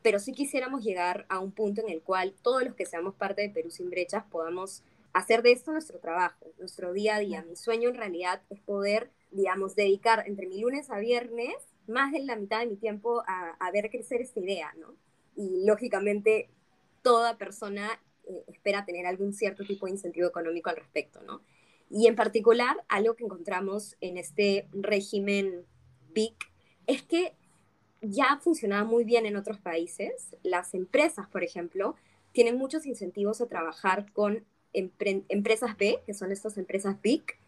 pero 0.02 0.20
sí 0.20 0.32
quisiéramos 0.32 0.84
llegar 0.84 1.26
a 1.28 1.40
un 1.40 1.50
punto 1.50 1.80
en 1.80 1.88
el 1.88 2.02
cual 2.02 2.34
todos 2.42 2.62
los 2.62 2.74
que 2.74 2.86
seamos 2.86 3.14
parte 3.14 3.42
de 3.42 3.50
Perú 3.50 3.70
sin 3.70 3.90
brechas 3.90 4.24
podamos 4.30 4.84
hacer 5.12 5.42
de 5.42 5.50
esto 5.50 5.72
nuestro 5.72 5.98
trabajo, 5.98 6.52
nuestro 6.58 6.92
día 6.92 7.16
a 7.16 7.18
día. 7.18 7.42
Mi 7.42 7.56
sueño 7.56 7.88
en 7.88 7.96
realidad 7.96 8.42
es 8.50 8.60
poder, 8.60 9.10
digamos, 9.32 9.74
dedicar 9.74 10.22
entre 10.28 10.46
mi 10.46 10.60
lunes 10.60 10.90
a 10.90 10.98
viernes 10.98 11.56
más 11.88 12.12
de 12.12 12.20
la 12.20 12.36
mitad 12.36 12.60
de 12.60 12.66
mi 12.66 12.76
tiempo 12.76 13.22
a, 13.26 13.70
ver 13.72 13.90
crecer 13.90 14.20
esta 14.20 14.40
idea, 14.40 14.72
¿no? 14.78 14.94
Y 15.36 15.64
lógicamente 15.66 16.48
toda 17.02 17.38
persona 17.38 18.00
eh, 18.28 18.44
espera 18.48 18.84
tener 18.84 19.06
algún 19.06 19.32
cierto 19.32 19.64
tipo 19.64 19.86
de 19.86 19.92
incentivo 19.92 20.26
económico 20.26 20.70
al 20.70 20.76
respecto, 20.76 21.20
¿no? 21.22 21.42
Y 21.90 22.06
en 22.06 22.16
particular, 22.16 22.76
algo 22.88 23.14
que 23.14 23.24
encontramos 23.24 23.96
en 24.00 24.18
este 24.18 24.68
régimen 24.72 25.64
BIC 26.12 26.34
es 26.86 27.02
que 27.02 27.34
ya 28.00 28.38
funcionaba 28.42 28.84
muy 28.84 29.04
bien 29.04 29.26
en 29.26 29.36
otros 29.36 29.58
países. 29.58 30.36
Las 30.42 30.74
empresas, 30.74 31.28
por 31.28 31.44
ejemplo, 31.44 31.94
tienen 32.32 32.58
muchos 32.58 32.86
incentivos 32.86 33.40
a 33.40 33.46
trabajar 33.46 34.12
con 34.12 34.44
empresas 34.72 35.76
B, 35.78 36.00
que 36.04 36.12
son 36.12 36.32
estas 36.32 36.58
empresas 36.58 37.00
BIC, 37.00 37.38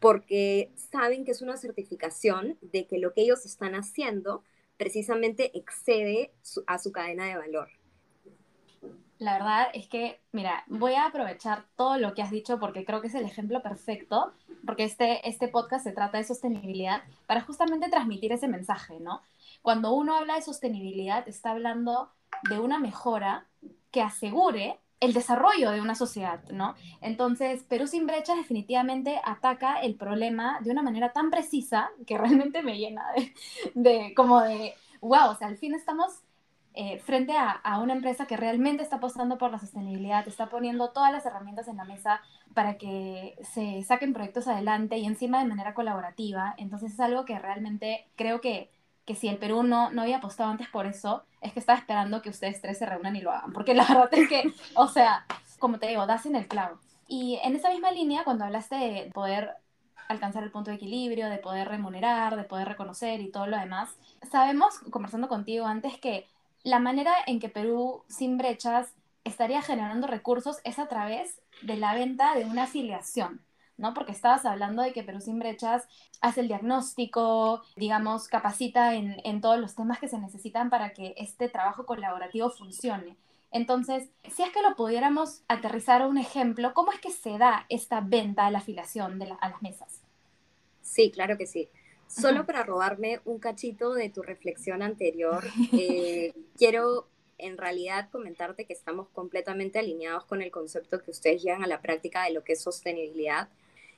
porque 0.00 0.72
saben 0.76 1.24
que 1.24 1.32
es 1.32 1.42
una 1.42 1.56
certificación 1.56 2.58
de 2.60 2.86
que 2.86 2.98
lo 2.98 3.12
que 3.12 3.22
ellos 3.22 3.46
están 3.46 3.74
haciendo 3.74 4.42
precisamente 4.76 5.56
excede 5.56 6.32
a 6.66 6.78
su 6.78 6.92
cadena 6.92 7.26
de 7.26 7.36
valor. 7.36 7.68
La 9.18 9.32
verdad 9.32 9.68
es 9.72 9.88
que, 9.88 10.20
mira, 10.32 10.64
voy 10.66 10.92
a 10.92 11.06
aprovechar 11.06 11.64
todo 11.74 11.96
lo 11.96 12.12
que 12.12 12.20
has 12.20 12.30
dicho 12.30 12.58
porque 12.60 12.84
creo 12.84 13.00
que 13.00 13.06
es 13.06 13.14
el 13.14 13.24
ejemplo 13.24 13.62
perfecto, 13.62 14.34
porque 14.66 14.84
este, 14.84 15.26
este 15.26 15.48
podcast 15.48 15.84
se 15.84 15.92
trata 15.92 16.18
de 16.18 16.24
sostenibilidad 16.24 17.02
para 17.26 17.40
justamente 17.40 17.88
transmitir 17.88 18.32
ese 18.32 18.46
mensaje, 18.46 19.00
¿no? 19.00 19.22
Cuando 19.62 19.94
uno 19.94 20.16
habla 20.16 20.34
de 20.34 20.42
sostenibilidad, 20.42 21.26
está 21.26 21.52
hablando 21.52 22.10
de 22.50 22.58
una 22.58 22.78
mejora 22.78 23.46
que 23.90 24.02
asegure 24.02 24.78
el 25.00 25.12
desarrollo 25.12 25.70
de 25.70 25.80
una 25.80 25.94
sociedad, 25.94 26.42
¿no? 26.50 26.74
Entonces, 27.00 27.62
Perú 27.64 27.86
sin 27.86 28.06
brechas 28.06 28.36
definitivamente 28.36 29.20
ataca 29.24 29.80
el 29.80 29.94
problema 29.94 30.58
de 30.62 30.70
una 30.70 30.82
manera 30.82 31.12
tan 31.12 31.30
precisa 31.30 31.90
que 32.06 32.18
realmente 32.18 32.62
me 32.62 32.78
llena 32.78 33.04
de, 33.12 33.32
de 33.74 34.14
como 34.14 34.40
de, 34.40 34.74
wow, 35.00 35.30
o 35.30 35.34
sea, 35.34 35.48
al 35.48 35.58
fin 35.58 35.74
estamos 35.74 36.22
eh, 36.78 36.98
frente 36.98 37.32
a, 37.34 37.50
a, 37.50 37.80
una 37.80 37.94
empresa 37.94 38.26
que 38.26 38.36
realmente 38.36 38.82
está 38.82 38.96
apostando 38.96 39.38
por 39.38 39.50
la 39.50 39.58
sostenibilidad, 39.58 40.28
está 40.28 40.50
poniendo 40.50 40.90
todas 40.90 41.10
las 41.10 41.24
herramientas 41.24 41.68
en 41.68 41.78
la 41.78 41.84
mesa 41.84 42.20
para 42.52 42.76
que 42.76 43.34
se 43.42 43.82
saquen 43.82 44.12
proyectos 44.12 44.46
adelante 44.46 44.98
y 44.98 45.06
encima 45.06 45.38
de 45.38 45.48
manera 45.48 45.72
colaborativa. 45.72 46.54
Entonces 46.58 46.92
es 46.92 47.00
algo 47.00 47.24
que 47.24 47.38
realmente 47.38 48.06
creo 48.14 48.42
que, 48.42 48.70
que 49.06 49.14
si 49.14 49.28
el 49.28 49.38
Perú 49.38 49.62
no, 49.62 49.90
no 49.90 50.02
había 50.02 50.18
apostado 50.18 50.50
antes 50.50 50.68
por 50.68 50.84
eso, 50.84 51.24
es 51.40 51.52
que 51.52 51.60
estaba 51.60 51.78
esperando 51.78 52.22
que 52.22 52.28
ustedes 52.28 52.60
tres 52.60 52.78
se 52.78 52.86
reúnan 52.86 53.16
y 53.16 53.20
lo 53.20 53.30
hagan. 53.30 53.52
Porque 53.52 53.74
la 53.74 53.84
verdad 53.88 54.12
es 54.12 54.28
que, 54.28 54.52
o 54.74 54.88
sea, 54.88 55.24
como 55.58 55.78
te 55.78 55.86
digo, 55.86 56.06
das 56.06 56.26
en 56.26 56.36
el 56.36 56.48
clavo. 56.48 56.78
Y 57.08 57.38
en 57.44 57.54
esa 57.54 57.70
misma 57.70 57.92
línea, 57.92 58.24
cuando 58.24 58.44
hablaste 58.44 58.74
de 58.74 59.10
poder 59.14 59.54
alcanzar 60.08 60.42
el 60.42 60.50
punto 60.50 60.70
de 60.70 60.76
equilibrio, 60.76 61.28
de 61.28 61.38
poder 61.38 61.68
remunerar, 61.68 62.36
de 62.36 62.44
poder 62.44 62.68
reconocer 62.68 63.20
y 63.20 63.30
todo 63.30 63.46
lo 63.46 63.56
demás, 63.56 63.96
sabemos, 64.30 64.78
conversando 64.90 65.28
contigo 65.28 65.66
antes, 65.66 65.98
que 65.98 66.26
la 66.64 66.80
manera 66.80 67.14
en 67.26 67.38
que 67.38 67.48
Perú 67.48 68.02
sin 68.08 68.38
brechas 68.38 68.88
estaría 69.24 69.62
generando 69.62 70.06
recursos 70.06 70.58
es 70.64 70.78
a 70.78 70.88
través 70.88 71.40
de 71.62 71.76
la 71.76 71.94
venta 71.94 72.34
de 72.34 72.44
una 72.44 72.64
afiliación, 72.64 73.40
¿no? 73.76 73.94
Porque 73.94 74.12
estabas 74.12 74.44
hablando 74.44 74.82
de 74.82 74.92
que 74.92 75.02
Perú 75.02 75.20
sin 75.20 75.38
brechas 75.38 75.86
hace 76.20 76.40
el 76.40 76.48
diagnóstico, 76.48 77.62
digamos, 77.76 78.28
capacita 78.28 78.94
en, 78.94 79.20
en 79.24 79.40
todos 79.40 79.58
los 79.58 79.74
temas 79.74 79.98
que 79.98 80.08
se 80.08 80.18
necesitan 80.18 80.70
para 80.70 80.92
que 80.92 81.14
este 81.16 81.48
trabajo 81.48 81.86
colaborativo 81.86 82.50
funcione. 82.50 83.16
Entonces, 83.52 84.10
si 84.30 84.42
es 84.42 84.50
que 84.50 84.62
lo 84.62 84.74
pudiéramos 84.76 85.42
aterrizar 85.48 86.02
a 86.02 86.06
un 86.06 86.18
ejemplo, 86.18 86.74
¿cómo 86.74 86.92
es 86.92 87.00
que 87.00 87.10
se 87.10 87.38
da 87.38 87.64
esta 87.68 88.00
venta 88.00 88.46
de 88.46 88.50
la 88.50 88.58
afiliación 88.58 89.18
de 89.18 89.26
la, 89.26 89.34
a 89.36 89.48
las 89.50 89.62
mesas? 89.62 90.00
Sí, 90.82 91.10
claro 91.10 91.36
que 91.36 91.46
sí. 91.46 91.68
Solo 92.08 92.46
para 92.46 92.62
robarme 92.62 93.20
un 93.24 93.38
cachito 93.38 93.92
de 93.92 94.10
tu 94.10 94.22
reflexión 94.22 94.82
anterior, 94.82 95.44
eh, 95.72 96.32
quiero 96.56 97.08
en 97.38 97.58
realidad 97.58 98.08
comentarte 98.10 98.64
que 98.64 98.72
estamos 98.72 99.08
completamente 99.08 99.78
alineados 99.78 100.24
con 100.24 100.42
el 100.42 100.50
concepto 100.50 101.02
que 101.02 101.10
ustedes 101.10 101.42
llevan 101.42 101.64
a 101.64 101.66
la 101.66 101.82
práctica 101.82 102.24
de 102.24 102.32
lo 102.32 102.44
que 102.44 102.54
es 102.54 102.62
sostenibilidad. 102.62 103.48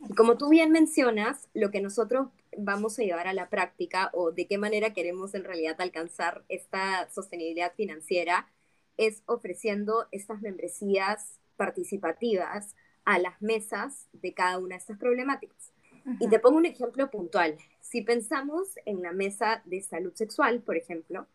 Y 0.00 0.14
como 0.14 0.36
tú 0.36 0.48
bien 0.48 0.70
mencionas, 0.70 1.48
lo 1.54 1.70
que 1.70 1.80
nosotros 1.80 2.28
vamos 2.56 2.98
a 2.98 3.02
llevar 3.02 3.26
a 3.26 3.32
la 3.32 3.48
práctica 3.48 4.10
o 4.12 4.32
de 4.32 4.46
qué 4.46 4.58
manera 4.58 4.92
queremos 4.92 5.34
en 5.34 5.44
realidad 5.44 5.80
alcanzar 5.80 6.44
esta 6.48 7.08
sostenibilidad 7.10 7.72
financiera 7.74 8.48
es 8.96 9.22
ofreciendo 9.26 10.06
estas 10.12 10.40
membresías 10.40 11.38
participativas 11.56 12.76
a 13.04 13.18
las 13.18 13.40
mesas 13.40 14.08
de 14.12 14.34
cada 14.34 14.58
una 14.58 14.74
de 14.74 14.80
estas 14.80 14.98
problemáticas. 14.98 15.72
Y 16.20 16.28
te 16.28 16.38
pongo 16.38 16.56
un 16.56 16.64
ejemplo 16.64 17.10
puntual. 17.10 17.56
Si 17.80 18.02
pensamos 18.02 18.68
en 18.86 19.02
la 19.02 19.12
mesa 19.12 19.62
de 19.66 19.82
salud 19.82 20.12
sexual, 20.14 20.60
por 20.60 20.76
ejemplo, 20.76 21.26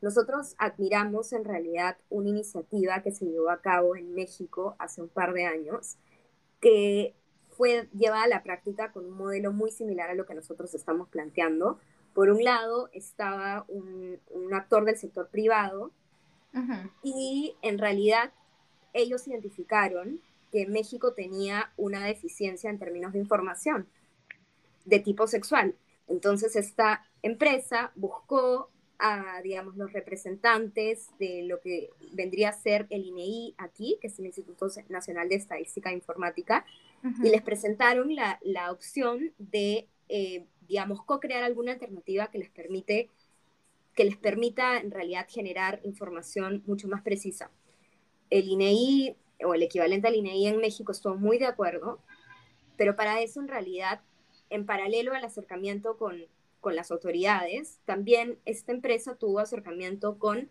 nosotros 0.00 0.54
admiramos 0.58 1.32
en 1.32 1.44
realidad 1.44 1.98
una 2.08 2.30
iniciativa 2.30 3.02
que 3.02 3.12
se 3.12 3.26
llevó 3.26 3.50
a 3.50 3.60
cabo 3.60 3.96
en 3.96 4.14
México 4.14 4.76
hace 4.78 5.02
un 5.02 5.08
par 5.08 5.34
de 5.34 5.44
años, 5.44 5.96
que 6.60 7.14
fue 7.58 7.88
llevada 7.92 8.22
a 8.22 8.28
la 8.28 8.44
práctica 8.44 8.92
con 8.92 9.04
un 9.04 9.18
modelo 9.18 9.52
muy 9.52 9.72
similar 9.72 10.08
a 10.08 10.14
lo 10.14 10.24
que 10.24 10.34
nosotros 10.34 10.72
estamos 10.74 11.08
planteando. 11.08 11.80
Por 12.14 12.30
un 12.30 12.44
lado 12.44 12.88
estaba 12.92 13.64
un, 13.66 14.20
un 14.30 14.54
actor 14.54 14.84
del 14.84 14.96
sector 14.96 15.28
privado 15.28 15.90
y 17.02 17.56
en 17.62 17.78
realidad 17.78 18.32
ellos 18.92 19.28
identificaron 19.28 20.20
que 20.50 20.66
México 20.66 21.12
tenía 21.12 21.72
una 21.76 22.04
deficiencia 22.04 22.70
en 22.70 22.78
términos 22.78 23.12
de 23.12 23.18
información 23.18 23.86
de 24.84 25.00
tipo 25.00 25.26
sexual. 25.26 25.74
Entonces 26.06 26.56
esta 26.56 27.04
empresa 27.22 27.92
buscó 27.96 28.70
a, 28.98 29.40
digamos, 29.42 29.76
los 29.76 29.92
representantes 29.92 31.10
de 31.18 31.44
lo 31.44 31.60
que 31.60 31.90
vendría 32.12 32.50
a 32.50 32.52
ser 32.52 32.86
el 32.90 33.04
INEI 33.04 33.50
e 33.50 33.54
aquí, 33.58 33.96
que 34.00 34.08
es 34.08 34.18
el 34.18 34.26
Instituto 34.26 34.66
Nacional 34.88 35.28
de 35.28 35.36
Estadística 35.36 35.90
e 35.90 35.94
Informática, 35.94 36.64
y 37.22 37.28
les 37.28 37.42
presentaron 37.42 38.14
la, 38.14 38.40
la 38.42 38.72
opción 38.72 39.32
de, 39.38 39.86
eh, 40.08 40.46
digamos, 40.66 41.04
co-crear 41.04 41.44
alguna 41.44 41.72
alternativa 41.72 42.28
que 42.28 42.38
les 42.38 42.50
permite 42.50 43.08
que 43.94 44.04
les 44.04 44.16
permita 44.16 44.78
en 44.78 44.92
realidad 44.92 45.26
generar 45.28 45.80
información 45.82 46.62
mucho 46.66 46.86
más 46.86 47.02
precisa. 47.02 47.50
El 48.30 48.46
INEI 48.46 49.16
e 49.40 49.44
o 49.44 49.54
el 49.54 49.62
equivalente 49.64 50.06
al 50.06 50.14
INEI 50.14 50.46
e 50.46 50.48
en 50.50 50.58
México 50.58 50.92
estuvo 50.92 51.16
muy 51.16 51.38
de 51.38 51.46
acuerdo, 51.46 51.98
pero 52.76 52.94
para 52.94 53.20
eso 53.20 53.40
en 53.40 53.48
realidad 53.48 54.00
en 54.50 54.66
paralelo 54.66 55.14
al 55.14 55.24
acercamiento 55.24 55.96
con, 55.96 56.24
las 56.76 56.90
autoridades, 56.90 57.78
también 57.84 58.38
esta 58.44 58.72
empresa 58.72 59.16
tuvo 59.16 59.40
acercamiento 59.40 60.18
con, 60.18 60.48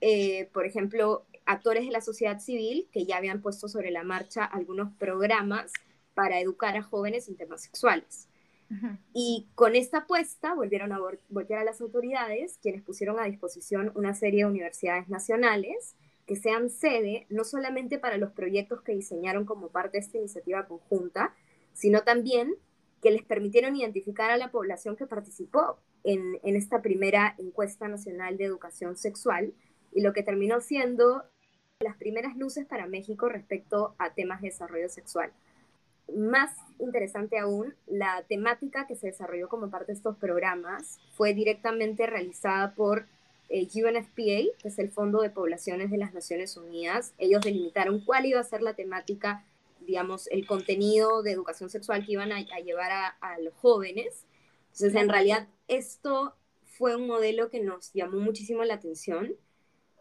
eh, 0.00 0.48
por 0.52 0.66
ejemplo, 0.66 1.24
actores 1.46 1.84
de 1.84 1.90
la 1.90 2.00
sociedad 2.00 2.40
civil 2.40 2.88
que 2.92 3.04
ya 3.04 3.16
habían 3.16 3.42
puesto 3.42 3.68
sobre 3.68 3.90
la 3.90 4.02
marcha 4.02 4.44
algunos 4.44 4.92
programas 4.94 5.72
para 6.14 6.40
educar 6.40 6.76
a 6.76 6.82
jóvenes 6.82 7.28
en 7.28 7.36
temas 7.36 7.62
sexuales. 7.62 8.28
Y 9.12 9.46
con 9.54 9.76
esta 9.76 9.98
apuesta 9.98 10.54
volvieron 10.54 10.92
a 10.92 10.98
voltear 11.28 11.60
a 11.60 11.64
las 11.64 11.80
autoridades, 11.80 12.58
quienes 12.60 12.82
pusieron 12.82 13.20
a 13.20 13.24
disposición 13.24 13.92
una 13.94 14.14
serie 14.14 14.40
de 14.40 14.50
universidades 14.50 15.08
nacionales 15.08 15.94
que 16.26 16.34
sean 16.34 16.70
sede 16.70 17.26
no 17.28 17.44
solamente 17.44 17.98
para 17.98 18.16
los 18.16 18.32
proyectos 18.32 18.82
que 18.82 18.92
diseñaron 18.92 19.44
como 19.44 19.68
parte 19.68 19.98
de 19.98 20.04
esta 20.04 20.18
iniciativa 20.18 20.66
conjunta, 20.66 21.34
sino 21.72 22.02
también 22.02 22.54
que 23.04 23.10
les 23.10 23.22
permitieron 23.22 23.76
identificar 23.76 24.30
a 24.30 24.38
la 24.38 24.50
población 24.50 24.96
que 24.96 25.06
participó 25.06 25.76
en, 26.04 26.38
esta 26.42 26.80
primera 26.80 27.34
encuesta 27.36 27.86
nacional 27.86 28.38
de 28.38 28.46
educación 28.46 28.96
sexual 28.96 29.52
y 29.92 30.00
lo 30.00 30.14
que 30.14 30.22
terminó 30.22 30.62
siendo 30.62 31.22
las 31.80 31.98
primeras 31.98 32.34
luces 32.34 32.64
para 32.64 32.86
México 32.86 33.28
respecto 33.28 33.94
a 33.98 34.14
temas 34.14 34.40
de 34.40 34.48
desarrollo 34.48 34.88
sexual. 34.88 35.30
Más 36.16 36.56
interesante 36.78 37.38
aún, 37.38 37.74
la 37.86 38.24
temática 38.26 38.86
que 38.86 38.96
se 38.96 39.08
desarrolló 39.08 39.50
como 39.50 39.68
parte 39.68 39.92
de 39.92 39.98
estos 39.98 40.16
programas 40.16 40.98
fue 41.12 41.34
directamente 41.34 42.06
realizada 42.06 42.74
por 42.74 43.04
eh, 43.50 43.68
UNFPA, 43.74 44.56
que 44.62 44.68
es 44.68 44.78
el 44.78 44.90
Fondo 44.90 45.20
de 45.20 45.28
Poblaciones 45.28 45.90
de 45.90 45.98
las 45.98 46.14
Naciones 46.14 46.56
Unidas. 46.56 47.12
Ellos 47.18 47.42
delimitaron 47.42 48.02
cuál 48.02 48.24
iba 48.24 48.40
a 48.40 48.44
ser 48.44 48.62
la 48.62 48.72
temática 48.72 49.44
digamos, 49.86 50.28
el 50.28 50.46
contenido 50.46 51.22
de 51.22 51.32
educación 51.32 51.70
sexual 51.70 52.04
que 52.04 52.12
iban 52.12 52.32
a, 52.32 52.40
llevar 52.60 52.90
a, 53.20 53.38
los 53.40 53.54
jóvenes. 53.54 54.26
Entonces, 54.72 54.94
en 54.94 55.08
realidad, 55.08 55.48
esto 55.68 56.34
fue 56.64 56.96
un 56.96 57.06
modelo 57.06 57.50
que 57.50 57.60
nos 57.60 57.92
llamó 57.92 58.18
muchísimo 58.18 58.64
la 58.64 58.74
atención, 58.74 59.34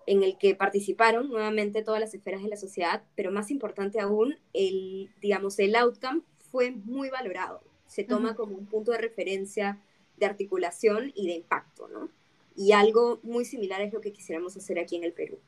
en 0.06 0.24
el 0.24 0.38
que 0.38 0.56
participaron 0.56 1.30
nuevamente 1.30 1.82
todas 1.82 2.02
las 2.02 2.13
esferas 2.13 2.44
de 2.44 2.50
la 2.50 2.58
sociedad, 2.58 3.04
pero 3.16 3.32
más 3.32 3.52
importante 3.52 4.00
aún, 4.00 4.36
el, 4.54 5.10
digamos, 5.22 5.58
el 5.60 5.75
outcome 5.75 6.22
fue 6.52 6.72
muy 6.72 7.10
valorado. 7.10 7.63
Se 7.88 8.04
toma 8.04 8.36
como 8.36 8.56
un 8.56 8.66
punto 8.66 8.92
de 8.92 8.98
referencia 8.98 9.80
de 10.18 10.25
articulación 10.25 11.12
y 11.16 11.28
de 11.28 11.36
impacto, 11.36 11.88
¿no? 11.88 12.10
Y 12.56 12.74
algo 12.74 13.20
muy 13.24 13.46
similar 13.46 13.82
es 13.82 13.94
lo 13.94 14.02
que 14.02 14.12
quisiéramos 14.12 14.58
hacer 14.58 14.78
aquí 14.78 14.96
en 14.96 15.04
el 15.04 15.13
Perú 15.13 15.40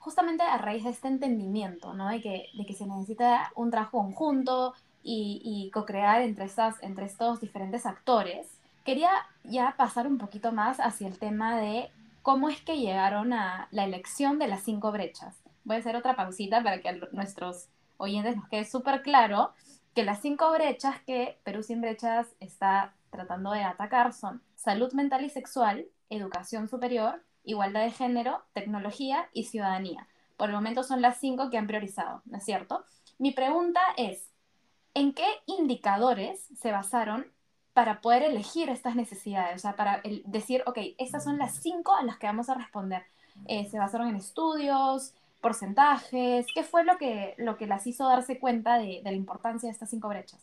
justamente 0.00 0.42
a 0.42 0.58
raíz 0.58 0.84
de 0.84 0.90
este 0.90 1.08
entendimiento, 1.08 1.94
¿no? 1.94 2.08
De 2.08 2.20
que, 2.20 2.46
de 2.56 2.66
que 2.66 2.74
se 2.74 2.86
necesita 2.86 3.52
un 3.54 3.70
trabajo 3.70 3.98
conjunto 3.98 4.74
y, 5.02 5.40
y 5.44 5.70
co-crear 5.70 6.22
entre, 6.22 6.46
estas, 6.46 6.82
entre 6.82 7.06
estos 7.06 7.40
diferentes 7.40 7.86
actores, 7.86 8.48
quería 8.84 9.10
ya 9.44 9.74
pasar 9.76 10.06
un 10.06 10.18
poquito 10.18 10.52
más 10.52 10.80
hacia 10.80 11.06
el 11.06 11.18
tema 11.18 11.56
de 11.56 11.90
cómo 12.22 12.48
es 12.48 12.60
que 12.62 12.78
llegaron 12.78 13.32
a 13.32 13.68
la 13.70 13.84
elección 13.84 14.38
de 14.38 14.48
las 14.48 14.62
cinco 14.62 14.92
brechas. 14.92 15.36
Voy 15.64 15.76
a 15.76 15.78
hacer 15.78 15.96
otra 15.96 16.16
pausita 16.16 16.62
para 16.62 16.80
que 16.80 16.88
a 16.88 16.96
nuestros 17.12 17.68
oyentes 17.96 18.36
nos 18.36 18.48
quede 18.48 18.64
súper 18.64 19.02
claro 19.02 19.52
que 19.94 20.04
las 20.04 20.20
cinco 20.20 20.50
brechas 20.52 21.00
que 21.02 21.38
Perú 21.44 21.62
sin 21.62 21.80
brechas 21.80 22.26
está 22.40 22.94
tratando 23.10 23.52
de 23.52 23.64
atacar 23.64 24.12
son 24.12 24.42
salud 24.54 24.92
mental 24.92 25.24
y 25.24 25.30
sexual, 25.30 25.86
educación 26.08 26.68
superior, 26.68 27.22
igualdad 27.44 27.84
de 27.84 27.90
género, 27.90 28.42
tecnología 28.52 29.28
y 29.32 29.44
ciudadanía. 29.44 30.06
Por 30.36 30.48
el 30.48 30.54
momento 30.54 30.82
son 30.82 31.02
las 31.02 31.18
cinco 31.18 31.50
que 31.50 31.58
han 31.58 31.66
priorizado, 31.66 32.22
¿no 32.24 32.38
es 32.38 32.44
cierto? 32.44 32.84
Mi 33.18 33.32
pregunta 33.32 33.80
es, 33.96 34.30
¿en 34.94 35.12
qué 35.12 35.26
indicadores 35.46 36.48
se 36.58 36.72
basaron 36.72 37.26
para 37.72 38.00
poder 38.00 38.22
elegir 38.22 38.70
estas 38.70 38.96
necesidades? 38.96 39.56
O 39.56 39.58
sea, 39.58 39.76
para 39.76 40.02
decir, 40.24 40.62
ok, 40.66 40.78
estas 40.98 41.24
son 41.24 41.38
las 41.38 41.56
cinco 41.62 41.94
a 41.94 42.02
las 42.02 42.18
que 42.18 42.26
vamos 42.26 42.48
a 42.48 42.54
responder. 42.54 43.04
Eh, 43.46 43.68
¿Se 43.70 43.78
basaron 43.78 44.08
en 44.08 44.16
estudios? 44.16 45.14
porcentajes? 45.40 46.46
¿Qué 46.54 46.62
fue 46.62 46.84
lo 46.84 46.98
que, 46.98 47.34
lo 47.38 47.56
que 47.56 47.66
las 47.66 47.86
hizo 47.86 48.06
darse 48.08 48.38
cuenta 48.38 48.78
de, 48.78 49.00
la 49.02 49.12
importancia 49.12 49.66
de 49.66 49.72
estas 49.72 49.90
cinco 49.90 50.08
brechas? 50.08 50.40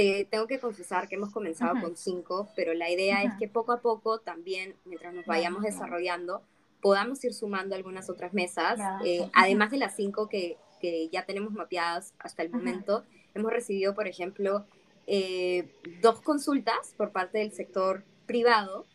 Te 0.00 0.24
tengo 0.24 0.46
que 0.46 0.58
confesar 0.58 1.08
que 1.08 1.16
hemos 1.16 1.30
comenzado 1.30 1.78
con 1.78 1.94
cinco, 1.94 2.48
pero 2.56 2.72
la 2.72 2.88
idea 2.88 3.22
es 3.22 3.34
que 3.38 3.48
poco 3.48 3.72
a 3.72 3.82
poco 3.82 4.18
también, 4.18 4.74
mientras 4.86 5.12
nos 5.12 5.26
vayamos 5.26 5.62
desarrollando, 5.62 6.42
podamos 6.80 7.22
ir 7.22 7.34
sumando 7.34 7.74
algunas 7.74 8.08
otras 8.08 8.32
mesas, 8.32 8.80
eh, 9.04 9.28
además 9.34 9.70
de 9.70 9.76
las 9.76 9.94
cinco 9.94 10.26
que, 10.26 10.56
que, 10.80 11.10
ya 11.10 11.26
tenemos 11.26 11.52
mapeadas 11.52 12.14
hasta 12.18 12.42
el 12.42 12.48
momento. 12.48 13.04
Hemos 13.34 13.52
recibido, 13.52 13.94
por 13.94 14.08
ejemplo, 14.08 14.64
eh, 15.06 15.70
dos 16.00 16.22
consultas 16.22 16.94
por 16.96 17.12
parte 17.12 17.36
del 17.36 17.52
sector 17.52 18.02
privado. 18.24 18.86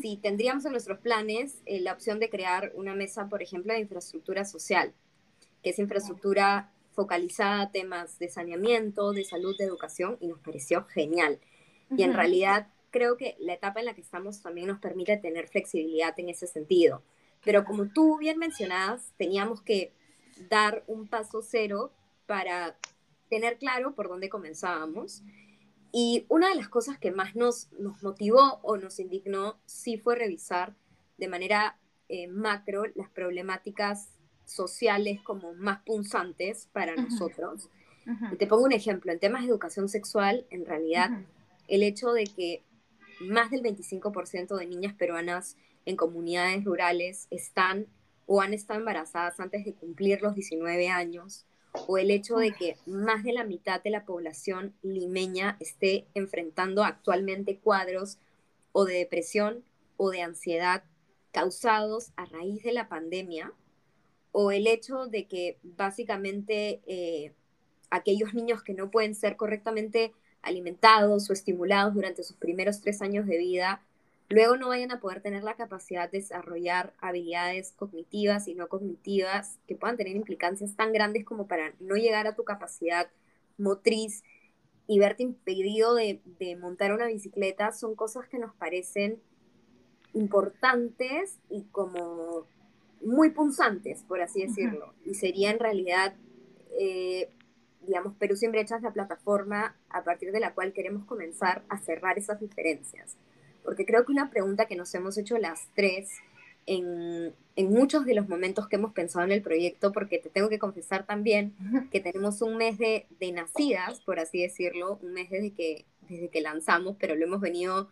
Si 0.00 0.16
tendríamos 0.16 0.64
en 0.64 0.72
nuestros 0.72 0.98
planes 0.98 1.62
eh, 1.66 1.80
la 1.80 1.92
opción 1.92 2.18
de 2.18 2.30
crear 2.30 2.72
una 2.74 2.96
mesa, 2.96 3.28
por 3.28 3.42
ejemplo, 3.42 3.74
de 3.74 3.78
infraestructura 3.78 4.44
social, 4.44 4.92
que 5.62 5.70
es 5.70 5.78
infraestructura 5.78 6.72
focalizada 6.92 7.62
a 7.62 7.70
temas 7.70 8.18
de 8.18 8.28
saneamiento, 8.28 9.12
de 9.12 9.24
salud, 9.24 9.56
de 9.58 9.64
educación, 9.64 10.16
y 10.20 10.28
nos 10.28 10.38
pareció 10.40 10.84
genial. 10.84 11.40
Y 11.96 12.04
en 12.04 12.14
realidad 12.14 12.68
creo 12.90 13.16
que 13.16 13.36
la 13.38 13.54
etapa 13.54 13.80
en 13.80 13.86
la 13.86 13.94
que 13.94 14.00
estamos 14.00 14.40
también 14.42 14.68
nos 14.68 14.78
permite 14.78 15.16
tener 15.16 15.48
flexibilidad 15.48 16.18
en 16.18 16.28
ese 16.28 16.46
sentido. 16.46 17.02
Pero 17.44 17.64
como 17.64 17.88
tú 17.88 18.18
bien 18.18 18.38
mencionabas, 18.38 19.12
teníamos 19.16 19.60
que 19.60 19.92
dar 20.48 20.84
un 20.86 21.08
paso 21.08 21.42
cero 21.42 21.92
para 22.26 22.76
tener 23.28 23.58
claro 23.58 23.94
por 23.94 24.08
dónde 24.08 24.28
comenzábamos. 24.28 25.22
Y 25.90 26.24
una 26.28 26.48
de 26.48 26.54
las 26.54 26.68
cosas 26.68 26.98
que 26.98 27.10
más 27.10 27.34
nos, 27.34 27.70
nos 27.72 28.02
motivó 28.02 28.60
o 28.62 28.76
nos 28.76 28.98
indignó 29.00 29.58
sí 29.66 29.98
fue 29.98 30.16
revisar 30.16 30.74
de 31.18 31.28
manera 31.28 31.78
eh, 32.08 32.28
macro 32.28 32.84
las 32.94 33.10
problemáticas 33.10 34.10
sociales 34.44 35.20
como 35.22 35.54
más 35.54 35.80
punzantes 35.82 36.68
para 36.72 36.96
nosotros. 36.96 37.68
te 38.38 38.46
pongo 38.46 38.64
un 38.64 38.72
ejemplo, 38.72 39.12
en 39.12 39.18
temas 39.18 39.42
de 39.42 39.48
educación 39.48 39.88
sexual, 39.88 40.46
en 40.50 40.66
realidad, 40.66 41.10
el 41.68 41.82
hecho 41.82 42.12
de 42.12 42.24
que 42.24 42.62
más 43.20 43.50
del 43.50 43.62
25% 43.62 44.56
de 44.56 44.66
niñas 44.66 44.94
peruanas 44.94 45.56
en 45.86 45.96
comunidades 45.96 46.64
rurales 46.64 47.26
están 47.30 47.86
o 48.26 48.40
han 48.40 48.54
estado 48.54 48.80
embarazadas 48.80 49.38
antes 49.40 49.64
de 49.64 49.74
cumplir 49.74 50.22
los 50.22 50.34
19 50.34 50.88
años, 50.88 51.46
o 51.86 51.98
el 51.98 52.10
hecho 52.10 52.36
de 52.36 52.52
que 52.52 52.76
más 52.86 53.24
de 53.24 53.32
la 53.32 53.44
mitad 53.44 53.82
de 53.82 53.90
la 53.90 54.04
población 54.04 54.74
limeña 54.82 55.56
esté 55.58 56.06
enfrentando 56.14 56.84
actualmente 56.84 57.58
cuadros 57.58 58.18
o 58.72 58.84
de 58.84 58.94
depresión 58.94 59.64
o 59.96 60.10
de 60.10 60.22
ansiedad 60.22 60.84
causados 61.30 62.12
a 62.16 62.26
raíz 62.26 62.62
de 62.62 62.72
la 62.72 62.88
pandemia, 62.88 63.52
o 64.32 64.50
el 64.50 64.66
hecho 64.66 65.06
de 65.06 65.26
que 65.26 65.58
básicamente 65.62 66.80
eh, 66.86 67.32
aquellos 67.90 68.34
niños 68.34 68.62
que 68.62 68.74
no 68.74 68.90
pueden 68.90 69.14
ser 69.14 69.36
correctamente 69.36 70.12
alimentados 70.42 71.30
o 71.30 71.32
estimulados 71.32 71.94
durante 71.94 72.24
sus 72.24 72.36
primeros 72.36 72.80
tres 72.80 73.00
años 73.02 73.26
de 73.26 73.38
vida 73.38 73.82
luego 74.32 74.56
no 74.56 74.68
vayan 74.68 74.90
a 74.90 75.00
poder 75.00 75.20
tener 75.20 75.44
la 75.44 75.56
capacidad 75.56 76.10
de 76.10 76.18
desarrollar 76.18 76.94
habilidades 76.98 77.72
cognitivas 77.72 78.48
y 78.48 78.54
no 78.54 78.68
cognitivas 78.68 79.58
que 79.66 79.76
puedan 79.76 79.96
tener 79.96 80.16
implicancias 80.16 80.74
tan 80.74 80.92
grandes 80.92 81.24
como 81.24 81.46
para 81.46 81.74
no 81.80 81.96
llegar 81.96 82.26
a 82.26 82.34
tu 82.34 82.44
capacidad 82.44 83.08
motriz 83.58 84.24
y 84.86 84.98
verte 84.98 85.22
impedido 85.22 85.94
de, 85.94 86.20
montar 86.60 86.92
una 86.92 87.06
bicicleta, 87.06 87.72
son 87.72 87.94
cosas 87.94 88.26
que 88.28 88.38
nos 88.38 88.54
parecen 88.54 89.20
importantes 90.12 91.38
y 91.48 91.64
como 91.64 92.46
muy 93.04 93.30
punzantes, 93.30 94.02
por 94.02 94.20
así 94.20 94.42
decirlo. 94.42 94.94
Y 95.04 95.14
sería 95.14 95.50
en 95.50 95.58
realidad, 95.58 96.14
eh, 96.78 97.28
digamos, 97.86 98.14
Perú 98.16 98.36
sin 98.36 98.52
brechas 98.52 98.82
la 98.82 98.92
plataforma 98.92 99.76
a 99.88 100.04
partir 100.04 100.32
de 100.32 100.40
la 100.40 100.54
cual 100.54 100.72
queremos 100.72 101.04
comenzar 101.04 101.62
a 101.68 101.78
cerrar 101.78 102.18
esas 102.18 102.40
diferencias. 102.40 103.16
Porque 103.64 103.86
creo 103.86 104.04
que 104.04 104.12
una 104.12 104.30
pregunta 104.30 104.66
que 104.66 104.76
nos 104.76 104.94
hemos 104.94 105.16
hecho 105.18 105.38
las 105.38 105.68
tres 105.74 106.10
en, 106.66 107.34
en, 107.56 107.72
muchos 107.72 108.04
de 108.04 108.14
los 108.14 108.28
momentos 108.28 108.68
que 108.68 108.76
hemos 108.76 108.92
pensado 108.92 109.24
en 109.24 109.32
el 109.32 109.42
proyecto, 109.42 109.92
porque 109.92 110.18
te 110.18 110.30
tengo 110.30 110.48
que 110.48 110.58
confesar 110.58 111.06
también 111.06 111.54
que 111.90 112.00
tenemos 112.00 112.40
un 112.40 112.56
mes 112.56 112.78
de, 112.78 113.06
de 113.18 113.32
nacidas, 113.32 114.00
por 114.00 114.20
así 114.20 114.42
decirlo, 114.42 114.98
un 115.02 115.12
mes 115.12 115.30
desde 115.30 115.52
que, 115.52 115.84
desde 116.08 116.28
que 116.28 116.40
lanzamos, 116.40 116.96
pero 117.00 117.16
lo 117.16 117.24
hemos 117.24 117.40
venido 117.40 117.88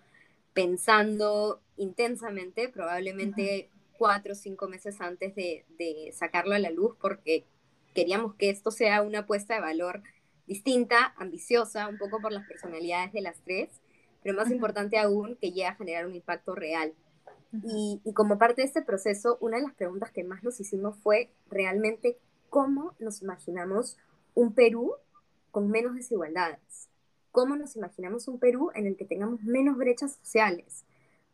pensando 0.53 1.61
intensamente, 1.77 2.68
probablemente 2.68 3.70
cuatro 4.01 4.33
o 4.33 4.35
cinco 4.35 4.67
meses 4.67 4.99
antes 5.03 5.35
de, 5.35 5.67
de 5.77 6.11
sacarlo 6.15 6.55
a 6.55 6.59
la 6.59 6.71
luz, 6.71 6.97
porque 6.99 7.45
queríamos 7.93 8.35
que 8.37 8.49
esto 8.49 8.71
sea 8.71 9.03
una 9.03 9.21
apuesta 9.21 9.53
de 9.53 9.61
valor 9.61 10.03
distinta, 10.47 11.13
ambiciosa, 11.19 11.87
un 11.87 11.99
poco 11.99 12.19
por 12.23 12.33
las 12.33 12.49
personalidades 12.49 13.13
de 13.13 13.21
las 13.21 13.37
tres 13.45 13.69
pero 14.23 14.37
más 14.37 14.51
importante 14.51 14.99
aún, 14.99 15.37
que 15.37 15.49
llegue 15.49 15.67
a 15.67 15.75
generar 15.75 16.07
un 16.07 16.15
impacto 16.15 16.55
real. 16.55 16.95
y, 17.65 18.01
y, 18.05 18.13
como 18.13 18.39
parte 18.39 18.63
de 18.63 18.69
este 18.69 18.83
proceso, 18.83 19.37
una 19.41 19.57
de 19.57 19.65
las 19.65 19.75
preguntas 19.75 20.13
que 20.13 20.23
más 20.23 20.45
nos 20.45 20.61
hicimos 20.61 20.97
fue 20.99 21.31
realmente 21.49 22.17
cómo 22.49 22.95
nos 23.01 23.23
imaginamos 23.23 23.97
un 24.35 24.55
Perú 24.55 24.95
con 25.51 25.69
menos 25.69 25.97
desigualdades. 25.97 26.89
¿Cómo 27.33 27.57
nos 27.57 27.77
imaginamos 27.77 28.29
un 28.29 28.39
Perú 28.39 28.71
en 28.75 28.87
el 28.87 28.97
que 28.97 29.05
tengamos 29.05 29.43
menos 29.43 29.77
brechas 29.77 30.19
sociales? 30.23 30.85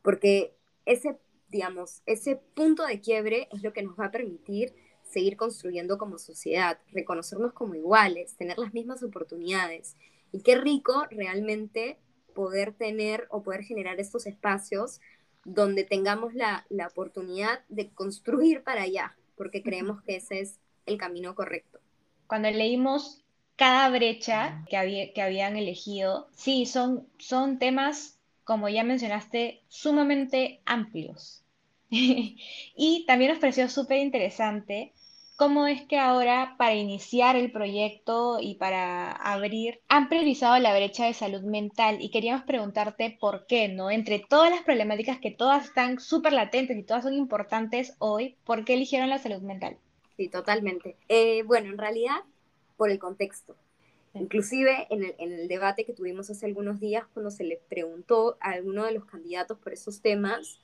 Porque 0.03 0.55
ese, 0.87 1.19
digamos, 1.49 2.03
ese 2.07 2.37
punto 2.37 2.85
de 2.85 3.01
quiebre 3.01 3.49
es 3.53 3.63
lo 3.63 3.73
que 3.73 3.83
nos 3.83 3.99
va 3.99 4.07
a 4.07 4.11
permitir 4.11 4.75
seguir 5.03 5.37
construyendo 5.37 5.99
como 5.99 6.19
sociedad, 6.19 6.79
reconocernos 6.93 7.53
como 7.53 7.75
iguales, 7.75 8.37
tener 8.37 8.59
las 8.59 8.75
mismas 8.75 9.03
oportunidades. 9.03 9.97
Y 10.33 10.43
qué 10.43 10.57
rico 10.57 11.07
realmente 11.11 11.99
poder 12.35 12.73
tener 12.73 13.27
o 13.31 13.43
poder 13.43 13.63
generar 13.63 13.99
estos 14.01 14.27
espacios 14.27 15.01
donde 15.45 15.85
tengamos 15.85 16.35
la, 16.35 16.67
la 16.69 16.89
oportunidad 16.89 17.65
de 17.69 17.89
construir 17.91 18.63
para 18.63 18.83
allá, 18.83 19.17
porque 19.37 19.63
creemos 19.63 20.03
que 20.03 20.17
ese 20.17 20.41
es 20.41 20.59
el 20.87 20.99
camino 20.99 21.35
correcto. 21.35 21.81
Cuando 22.27 22.51
leímos 22.51 23.25
cada 23.57 23.89
brecha 23.89 24.65
que, 24.69 24.77
había, 24.77 25.13
que 25.13 25.23
habían 25.23 25.57
elegido, 25.57 26.29
sí, 26.33 26.67
son, 26.67 27.09
son 27.19 27.59
temas, 27.59 28.16
como 28.47 28.69
ya 28.69 28.85
mencionaste, 28.85 29.65
sumamente 29.67 30.61
amplios. 30.65 31.43
y 31.91 33.05
también 33.07 33.33
nos 33.33 33.41
pareció 33.41 33.69
súper 33.69 33.99
interesante 33.99 34.93
cómo 35.35 35.67
es 35.67 35.83
que 35.83 35.99
ahora 35.99 36.55
para 36.57 36.75
iniciar 36.75 37.35
el 37.35 37.51
proyecto 37.51 38.39
y 38.41 38.55
para 38.55 39.11
abrir 39.11 39.81
han 39.89 40.09
priorizado 40.09 40.59
la 40.61 40.75
brecha 40.75 41.07
de 41.07 41.13
salud 41.13 41.43
mental 41.43 41.99
y 42.01 42.11
queríamos 42.11 42.45
preguntarte 42.45 43.19
por 43.21 43.47
qué, 43.47 43.69
¿no? 43.69 43.91
Entre 43.91 44.21
todas 44.21 44.51
las 44.51 44.63
problemáticas 44.63 45.19
que 45.19 45.33
todas 45.33 45.65
están 45.67 45.99
súper 45.99 46.33
latentes 46.33 46.79
y 46.79 46.85
todas 46.85 47.03
son 47.03 47.15
importantes 47.15 47.97
hoy, 47.99 48.37
¿por 48.45 48.65
qué 48.65 48.75
eligieron 48.75 49.11
la 49.11 49.19
salud 49.19 49.43
mental? 49.43 49.77
Sí, 50.17 50.29
totalmente. 50.29 50.97
Eh, 51.09 51.43
bueno, 51.43 51.69
en 51.71 51.79
realidad, 51.79 52.21
por 52.77 52.91
el 52.91 53.01
contexto. 53.01 53.57
Inclusive 54.21 54.87
en 54.91 55.05
el, 55.05 55.15
en 55.19 55.33
el, 55.33 55.49
debate 55.49 55.85
que 55.85 55.93
tuvimos 55.93 56.31
hace 56.31 56.47
algunos 56.47 56.81
días, 56.81 57.05
cuando 57.13 57.31
se 57.31 57.45
le 57.45 57.61
preguntó 57.69 58.37
a 58.41 58.51
alguno 58.51 58.85
de 58.85 58.93
los 58.93 59.05
candidatos 59.05 59.59
por 59.59 59.73
esos 59.73 60.01
temas, 60.01 60.61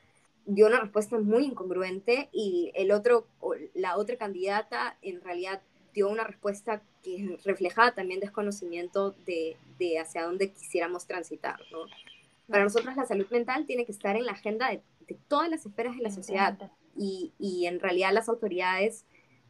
dio 0.46 0.66
una 0.66 0.80
respuesta 0.80 1.18
muy 1.18 1.44
incongruente 1.44 2.28
y 2.32 2.72
el 2.74 2.90
otro, 2.90 3.26
la 3.74 3.96
otra 3.96 4.16
candidata 4.16 4.96
en 5.02 5.20
realidad 5.20 5.62
dio 5.94 6.08
una 6.08 6.24
respuesta 6.24 6.82
que 7.02 7.38
reflejaba 7.44 7.94
también 7.94 8.20
desconocimiento 8.20 9.12
de, 9.26 9.56
de 9.78 9.98
hacia 9.98 10.24
dónde 10.24 10.50
quisiéramos 10.52 11.06
transitar. 11.06 11.60
¿no? 11.70 11.86
Para 12.48 12.64
nosotros 12.64 12.96
la 12.96 13.06
salud 13.06 13.26
mental 13.30 13.66
tiene 13.66 13.84
que 13.84 13.92
estar 13.92 14.16
en 14.16 14.26
la 14.26 14.32
agenda 14.32 14.70
de, 14.70 14.82
todas 15.28 15.50
las 15.50 15.66
esferas 15.66 15.96
de 15.96 16.02
la 16.02 16.10
sociedad 16.10 16.70
y, 16.96 17.32
y, 17.38 17.66
en 17.66 17.80
realidad 17.80 18.12
las 18.14 18.30
autoridades 18.30 19.04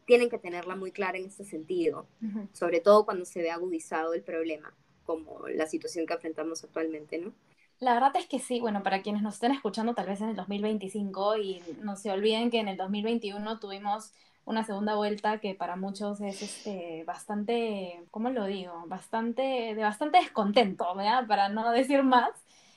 tienen 0.05 0.29
que 0.29 0.37
tenerla 0.37 0.75
muy 0.75 0.91
clara 0.91 1.17
en 1.17 1.25
este 1.25 1.45
sentido, 1.45 2.07
sobre 2.51 2.79
todo 2.79 3.05
cuando 3.05 3.25
se 3.25 3.41
ve 3.41 3.51
agudizado 3.51 4.13
el 4.13 4.23
problema, 4.23 4.73
como 5.05 5.47
la 5.47 5.67
situación 5.67 6.05
que 6.05 6.13
enfrentamos 6.13 6.63
actualmente, 6.63 7.17
¿no? 7.17 7.33
La 7.79 7.93
verdad 7.93 8.15
es 8.15 8.27
que 8.27 8.39
sí, 8.39 8.59
bueno, 8.59 8.81
para 8.83 9.01
quienes 9.01 9.21
nos 9.21 9.33
estén 9.35 9.51
escuchando 9.51 9.93
tal 9.93 10.07
vez 10.07 10.21
en 10.21 10.29
el 10.29 10.35
2025 10.35 11.37
y 11.37 11.61
no 11.81 11.95
se 11.97 12.11
olviden 12.11 12.49
que 12.49 12.59
en 12.59 12.69
el 12.69 12.77
2021 12.77 13.59
tuvimos 13.59 14.13
una 14.45 14.63
segunda 14.63 14.95
vuelta 14.95 15.39
que 15.39 15.55
para 15.55 15.75
muchos 15.75 16.21
es 16.21 16.41
este 16.41 17.03
bastante, 17.05 18.03
¿cómo 18.11 18.29
lo 18.29 18.45
digo? 18.45 18.83
Bastante, 18.87 19.73
de 19.75 19.81
bastante 19.81 20.19
descontento, 20.19 20.93
¿verdad? 20.95 21.27
Para 21.27 21.49
no 21.49 21.71
decir 21.71 22.03
más. 22.03 22.31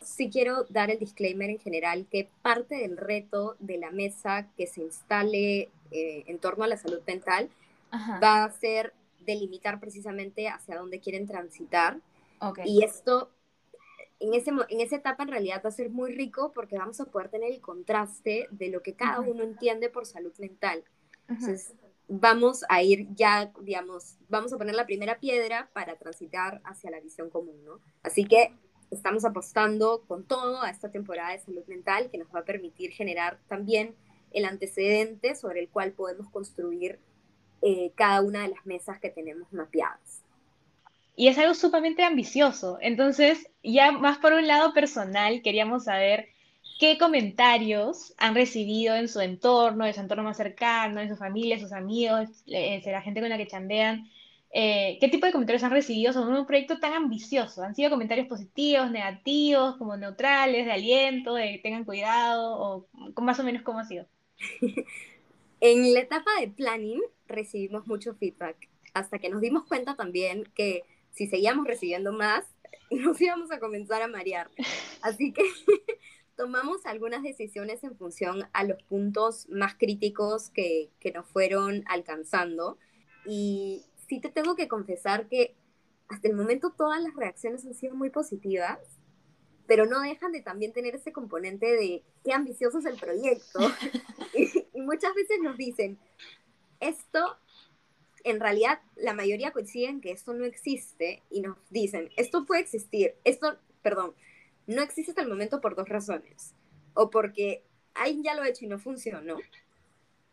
Sí 0.07 0.31
quiero 0.31 0.65
dar 0.69 0.91
el 0.91 0.99
disclaimer 0.99 1.51
en 1.51 1.59
general 1.59 2.07
que 2.11 2.29
parte 2.43 2.77
del 2.77 2.97
reto 2.97 3.57
de 3.59 3.77
la 3.77 3.91
mesa 3.91 4.49
que 4.57 4.67
se 4.67 4.81
instale 4.83 5.69
eh, 5.91 6.25
en 6.27 6.39
torno 6.39 6.65
a 6.65 6.69
la 6.69 6.77
salud 6.77 7.01
mental 7.07 7.51
va 8.23 8.45
a 8.45 8.51
ser 8.51 8.93
delimitar 9.21 9.81
precisamente 9.81 10.49
hacia 10.49 10.77
dónde 10.77 11.01
quieren 11.01 11.27
transitar. 11.27 11.99
Y 12.65 12.85
esto 12.85 13.31
en, 14.21 14.35
ese, 14.35 14.51
en 14.51 14.81
esa 14.81 14.97
etapa 14.97 15.25
en 15.25 15.31
realidad 15.31 15.61
va 15.65 15.71
a 15.71 15.73
ser 15.73 15.91
muy 15.91 16.15
rico 16.15 16.53
porque 16.55 16.79
vamos 16.79 17.01
a 17.01 17.07
poder 17.07 17.29
tener 17.29 17.53
el 17.53 17.61
contraste 17.61 18.47
de 18.51 18.69
lo 18.69 18.83
que 18.83 18.95
cada 18.95 19.21
uno 19.21 19.43
entiende 19.43 19.89
por 19.89 20.07
salud 20.07 20.33
mental. 20.39 20.85
Entonces, 21.29 21.75
vamos 22.09 22.65
a 22.69 22.83
ir 22.83 23.09
ya, 23.15 23.53
digamos, 23.61 24.17
vamos 24.29 24.53
a 24.53 24.59
poner 24.59 24.75
la 24.75 24.87
primera 24.87 25.19
piedra 25.19 25.69
para 25.73 25.97
transitar 25.97 26.61
hacia 26.65 26.91
la 26.91 27.01
visión 27.01 27.31
común, 27.31 27.65
¿no? 27.65 27.81
Así 28.03 28.25
que 28.25 28.53
estamos 28.91 29.25
apostando 29.25 30.03
con 30.07 30.25
todo 30.25 30.63
a 30.63 30.71
esta 30.71 30.91
temporada 30.91 31.33
de 31.33 31.41
salud 31.41 31.65
mental 31.67 32.09
que 32.11 32.19
nos 32.19 32.29
va 32.35 32.41
a 32.41 32.45
permitir 32.45 32.91
generar 32.93 33.39
también 33.49 33.95
el 34.33 34.45
antecedente 34.45 35.35
sobre 35.35 35.61
el 35.61 35.69
cual 35.69 35.93
podemos 35.93 36.29
construir 36.31 36.99
eh, 37.63 37.93
cada 37.95 38.21
una 38.21 38.43
de 38.43 38.49
las 38.49 38.67
mesas 38.67 39.01
que 39.01 39.11
tenemos 39.11 39.53
mapeadas. 39.53 40.23
Y 41.17 41.29
es 41.29 41.39
algo 41.39 41.55
sumamente 41.55 42.05
ambicioso. 42.05 42.79
Entonces, 42.81 43.49
ya 43.63 43.93
más 43.93 44.19
por 44.19 44.35
un 44.35 44.47
lado 44.47 44.75
personal, 44.75 45.41
queríamos 45.43 45.85
saber 45.85 46.29
qué 46.79 46.99
comentarios 46.99 48.15
han 48.19 48.35
recibido 48.35 48.95
en 48.95 49.09
su 49.09 49.21
entorno, 49.21 49.87
en 49.87 49.95
su 49.95 50.01
entorno 50.01 50.25
más 50.25 50.37
cercano, 50.37 51.01
en 51.01 51.09
su 51.09 51.17
familia, 51.17 51.59
sus 51.59 51.73
amigos, 51.73 52.45
de 52.45 52.83
la 52.85 53.01
gente 53.01 53.21
con 53.21 53.31
la 53.31 53.39
que 53.39 53.47
chambean. 53.47 54.11
Eh, 54.59 54.97
¿Qué 55.03 55.09
tipo 55.09 55.27
de 55.27 55.33
comentarios 55.33 55.63
han 55.65 55.71
recibido 55.71 56.15
sobre 56.15 56.41
un 56.41 56.47
proyecto 56.47 56.79
tan 56.79 56.95
ambicioso? 56.95 57.63
¿Han 57.63 57.75
sido 57.75 57.91
comentarios 57.91 58.27
positivos, 58.27 58.91
negativos, 58.91 59.77
como 59.77 59.99
neutrales, 59.99 60.65
de 60.65 60.73
aliento, 60.73 61.35
de 61.35 61.61
tengan 61.63 61.85
cuidado, 61.85 62.57
o 62.57 63.21
más 63.21 63.39
o 63.39 63.45
menos 63.45 63.63
cómo 63.63 63.81
ha 63.81 63.85
sido? 63.85 64.07
en 65.61 65.93
la 65.93 66.01
etapa 66.01 66.31
de 66.41 66.49
planning 66.49 67.03
recibimos 67.27 67.87
mucho 67.87 68.15
feedback, 68.15 68.57
hasta 68.95 69.19
que 69.19 69.29
nos 69.29 69.43
dimos 69.43 69.67
cuenta 69.67 69.95
también 69.95 70.45
que 70.55 70.85
si 71.11 71.27
seguíamos 71.27 71.67
recibiendo 71.67 72.15
más, 72.15 72.47
nos 72.91 73.21
íbamos 73.21 73.51
a 73.51 73.61
comenzar 73.61 74.01
a 74.01 74.09
marear. 74.09 74.49
Así 75.03 75.35
que 75.35 75.43
tomamos 76.35 76.87
algunas 76.87 77.23
decisiones 77.23 77.85
en 77.85 77.95
función 77.95 78.49
a 78.55 78.65
los 78.65 78.83
puntos 78.85 79.51
más 79.51 79.75
críticos 79.75 80.49
que, 80.49 80.89
que 80.99 81.13
nos 81.13 81.27
fueron 81.27 81.85
alcanzando. 81.89 82.79
Y 83.29 83.83
sí 84.09 84.21
te 84.21 84.29
tengo 84.29 84.57
que 84.57 84.69
confesar 84.69 85.29
que 85.29 85.55
hasta 86.09 86.29
el 86.29 86.35
momento 86.35 86.71
todas 86.71 87.03
las 87.03 87.15
reacciones 87.15 87.65
han 87.65 87.75
sido 87.75 87.95
muy 87.95 88.11
positivas, 88.11 88.79
pero 89.67 89.87
no 89.87 90.01
dejan 90.01 90.33
de 90.33 90.43
también 90.43 90.73
tener 90.73 90.95
ese 90.95 91.13
componente 91.13 91.67
de 91.67 92.03
qué 92.25 92.33
ambicioso 92.33 92.79
es 92.79 92.87
el 92.87 92.97
proyecto. 92.97 93.59
y, 94.35 94.67
y 94.73 94.81
muchas 94.83 95.15
veces 95.15 95.39
nos 95.43 95.57
dicen, 95.57 95.99
esto 96.81 97.37
en 98.27 98.41
realidad 98.41 98.81
la 98.97 99.15
mayoría 99.15 99.53
coinciden 99.53 100.01
que 100.01 100.11
esto 100.11 100.35
no 100.35 100.45
existe 100.45 101.23
y 101.31 101.43
nos 101.43 101.57
dicen, 101.71 102.11
esto 102.17 102.45
puede 102.45 102.61
existir, 102.61 103.15
esto, 103.23 103.57
perdón, 103.83 104.15
no 104.67 104.83
existe 104.83 105.13
hasta 105.13 105.23
el 105.23 105.29
momento 105.29 105.61
por 105.61 105.77
dos 105.77 105.89
razones. 105.89 106.55
O 106.95 107.09
porque 107.09 107.63
alguien 107.95 108.25
ya 108.25 108.35
lo 108.35 108.43
ha 108.43 108.49
hecho 108.49 108.65
y 108.65 108.69
no 108.69 108.81
funcionó, 108.81 109.37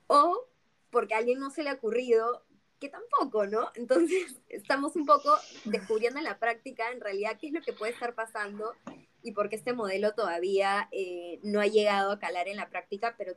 o 0.08 0.48
porque 0.90 1.14
a 1.14 1.18
alguien 1.18 1.40
no 1.40 1.52
se 1.52 1.62
le 1.62 1.70
ha 1.70 1.74
ocurrido 1.74 2.44
que 2.84 2.90
tampoco, 2.90 3.48
¿no? 3.48 3.72
Entonces 3.76 4.36
estamos 4.50 4.98
un 4.98 5.06
poco 5.06 5.38
descubriendo 5.64 6.20
en 6.20 6.26
la 6.26 6.38
práctica 6.38 6.92
en 6.92 7.00
realidad 7.00 7.38
qué 7.40 7.48
es 7.48 7.54
lo 7.54 7.62
que 7.62 7.72
puede 7.72 7.94
estar 7.94 8.14
pasando 8.14 8.74
y 9.24 9.32
por 9.32 9.48
qué 9.48 9.56
este 9.56 9.72
modelo 9.72 10.14
todavía 10.14 10.90
eh, 10.92 11.40
no 11.44 11.62
ha 11.62 11.68
llegado 11.68 12.12
a 12.12 12.20
calar 12.20 12.50
en 12.50 12.58
la 12.58 12.70
práctica, 12.70 13.16
pero 13.18 13.36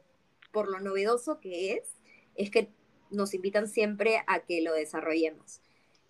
por 0.53 0.69
lo 0.69 0.81
novedoso 0.81 1.39
que 1.39 1.75
es, 1.75 1.93
es 2.35 2.51
que 2.51 2.73
nos 3.11 3.35
invitan 3.35 3.69
siempre 3.69 4.25
a 4.27 4.41
que 4.41 4.63
lo 4.63 4.75
desarrollemos. 4.75 5.61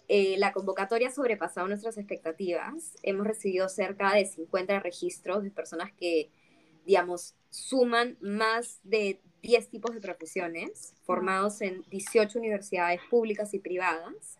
Eh, 0.08 0.36
la 0.38 0.54
convocatoria 0.54 1.08
ha 1.08 1.12
sobrepasado 1.12 1.68
nuestras 1.68 1.98
expectativas. 1.98 2.94
Hemos 3.02 3.26
recibido 3.26 3.68
cerca 3.68 4.14
de 4.14 4.24
50 4.24 4.80
registros 4.80 5.42
de 5.42 5.50
personas 5.50 5.92
que, 5.92 6.30
digamos, 6.86 7.34
suman 7.50 8.16
más 8.20 8.80
de 8.82 9.20
10 9.46 9.68
tipos 9.68 9.94
de 9.94 10.00
profesiones, 10.00 10.94
formados 11.04 11.60
en 11.60 11.82
18 11.88 12.38
universidades 12.38 13.00
públicas 13.08 13.54
y 13.54 13.60
privadas, 13.60 14.38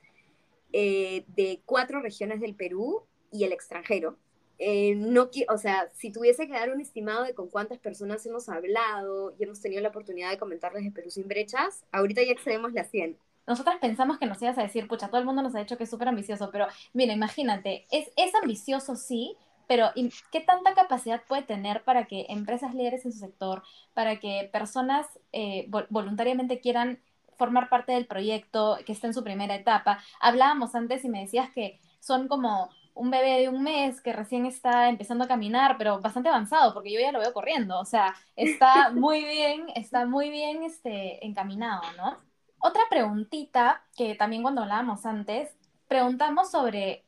eh, 0.73 1.25
de 1.29 1.61
cuatro 1.64 2.01
regiones 2.01 2.40
del 2.40 2.57
Perú 2.57 3.05
y 3.31 3.45
el 3.45 3.53
extranjero. 3.53 4.19
Eh, 4.59 4.97
no, 4.97 5.31
o 5.49 5.59
sea, 5.59 5.88
si 5.95 6.11
tuviese 6.11 6.47
que 6.47 6.55
dar 6.55 6.73
un 6.73 6.81
estimado 6.81 7.23
de 7.23 7.35
con 7.35 7.49
cuántas 7.49 7.79
personas 7.79 8.27
hemos 8.27 8.49
hablado 8.49 9.35
y 9.38 9.45
hemos 9.45 9.61
tenido 9.61 9.81
la 9.81 9.90
oportunidad 9.90 10.31
de 10.31 10.38
comentarles 10.38 10.83
de 10.83 10.90
Perú 10.90 11.11
sin 11.11 11.29
brechas, 11.29 11.85
ahorita 11.92 12.23
ya 12.25 12.33
excedemos 12.33 12.73
las 12.73 12.90
100. 12.90 13.16
Nosotras 13.47 13.77
pensamos 13.81 14.19
que 14.19 14.27
nos 14.27 14.42
ibas 14.42 14.59
a 14.59 14.62
decir, 14.62 14.88
pucha, 14.88 15.07
todo 15.07 15.21
el 15.21 15.27
mundo 15.27 15.40
nos 15.40 15.55
ha 15.55 15.61
dicho 15.61 15.77
que 15.77 15.85
es 15.85 15.90
súper 15.90 16.09
ambicioso, 16.09 16.51
pero 16.51 16.66
mira, 16.92 17.12
imagínate, 17.12 17.87
es, 17.92 18.11
es 18.16 18.35
ambicioso 18.35 18.97
sí, 18.97 19.37
pero 19.66 19.90
¿qué 20.31 20.40
tanta 20.40 20.74
capacidad 20.74 21.22
puede 21.26 21.42
tener 21.42 21.83
para 21.85 22.07
que 22.07 22.26
empresas 22.29 22.74
líderes 22.74 23.05
en 23.05 23.12
su 23.12 23.18
sector, 23.18 23.62
para 23.94 24.18
que 24.18 24.48
personas 24.52 25.07
eh, 25.33 25.68
voluntariamente 25.90 26.61
quieran 26.61 27.00
formar 27.37 27.68
parte 27.68 27.92
del 27.92 28.07
proyecto, 28.07 28.79
que 28.87 28.92
esté 28.92 29.09
en 29.09 29.14
su 29.14 29.24
primera 29.24 29.55
etapa? 29.55 29.98
Hablábamos 30.20 30.74
antes 30.74 31.05
y 31.05 31.09
me 31.09 31.20
decías 31.20 31.50
que 31.50 31.81
son 32.00 32.29
como 32.29 32.70
un 32.94 33.11
bebé 33.11 33.40
de 33.40 33.48
un 33.48 33.62
mes 33.62 34.00
que 34.00 34.12
recién 34.12 34.46
está 34.46 34.88
empezando 34.88 35.24
a 35.24 35.29
caminar, 35.29 35.76
pero 35.76 36.00
bastante 36.00 36.31
avanzado, 36.31 36.72
porque 36.72 36.92
yo 36.92 36.98
ya 36.98 37.12
lo 37.12 37.20
veo 37.20 37.33
corriendo, 37.33 37.79
o 37.79 37.85
sea, 37.85 38.14
está 38.37 38.90
muy 38.90 39.24
bien, 39.24 39.66
está 39.74 40.07
muy 40.07 40.31
bien 40.31 40.62
este, 40.62 41.24
encaminado, 41.24 41.83
¿no? 41.98 42.16
Otra 42.59 42.83
preguntita 42.88 43.85
que 43.96 44.14
también 44.14 44.42
cuando 44.42 44.62
hablábamos 44.62 45.05
antes, 45.05 45.55
preguntamos 45.88 46.50
sobre 46.50 47.05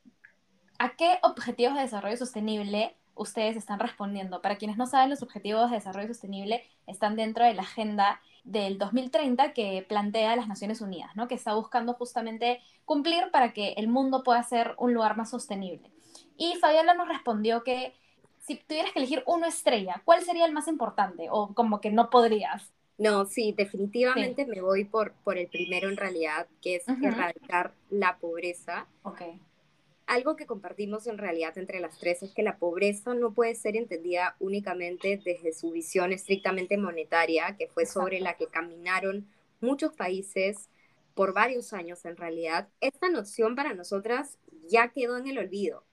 a 0.79 0.91
qué 0.97 1.19
objetivos 1.23 1.75
de 1.75 1.83
desarrollo 1.83 2.17
sostenible 2.17 2.95
ustedes 3.19 3.57
están 3.57 3.81
respondiendo. 3.81 4.41
Para 4.41 4.57
quienes 4.57 4.77
no 4.77 4.87
saben, 4.87 5.11
los 5.11 5.23
objetivos 5.23 5.71
de 5.71 5.77
desarrollo 5.77 6.09
sostenible 6.09 6.63
están 6.87 7.17
dentro 7.17 7.45
de 7.45 7.55
la 7.55 7.63
agenda 7.63 8.21
del 8.45 8.79
2030 8.79 9.53
que 9.53 9.85
plantea 9.87 10.37
las 10.37 10.49
Naciones 10.49 10.81
Unidas, 10.81 11.15
¿no? 11.17 11.29
que 11.29 11.35
está 11.35 11.55
buscando 11.55 11.95
justamente 11.95 12.61
cumplir 12.85 13.31
para 13.31 13.53
que 13.53 13.73
el 13.73 13.89
mundo 13.89 14.23
pueda 14.23 14.43
ser 14.43 14.75
un 14.79 14.95
lugar 14.95 15.17
más 15.17 15.31
sostenible. 15.31 15.91
Y 16.37 16.55
Fabiola 16.57 16.95
nos 16.95 17.09
respondió 17.09 17.65
que 17.65 17.95
si 18.39 18.57
tuvieras 18.57 18.93
que 18.93 19.01
elegir 19.01 19.23
una 19.27 19.49
estrella, 19.49 20.01
¿cuál 20.05 20.23
sería 20.23 20.47
el 20.47 20.53
más 20.53 20.69
importante? 20.69 21.27
O 21.31 21.53
como 21.55 21.81
que 21.81 21.91
no 21.91 22.09
podrías. 22.09 22.73
No, 22.97 23.27
sí, 23.27 23.53
definitivamente 23.53 24.47
me 24.47 24.61
voy 24.61 24.85
por, 24.85 25.13
por 25.25 25.37
el 25.37 25.49
primero 25.49 25.89
en 25.89 25.97
realidad, 25.97 26.47
que 26.63 26.77
es 26.77 26.89
erradicar 26.89 27.75
la 27.91 28.17
pobreza. 28.17 28.87
Okay 29.03 29.41
algo 30.09 30.37
que 30.37 30.47
compartimos 30.47 31.07
en 31.07 31.19
realidad 31.19 31.57
entre 31.59 31.81
las 31.81 31.99
tres 31.99 32.23
es 32.23 32.33
que 32.33 32.43
la 32.43 32.57
pobreza 32.57 33.13
no 33.13 33.35
puede 33.35 33.55
ser 33.55 33.77
entendida 33.77 34.37
únicamente 34.41 35.21
desde 35.23 35.53
su 35.53 35.71
visión 35.71 36.13
estrictamente 36.13 36.79
monetaria, 36.79 37.57
que 37.59 37.69
fue 37.69 37.85
sobre 37.85 38.19
la 38.19 38.35
que 38.35 38.47
caminaron 38.47 39.29
muchos 39.61 39.93
países 39.93 40.71
por 41.15 41.35
varios 41.35 41.75
años 41.75 42.07
en 42.07 42.17
realidad. 42.17 42.69
Esta 42.81 43.11
noción 43.11 43.55
para 43.55 43.75
nosotras 43.75 44.39
ya 44.67 44.89
quedó 44.89 45.19
en 45.19 45.29
el 45.29 45.39
olvido. 45.39 45.85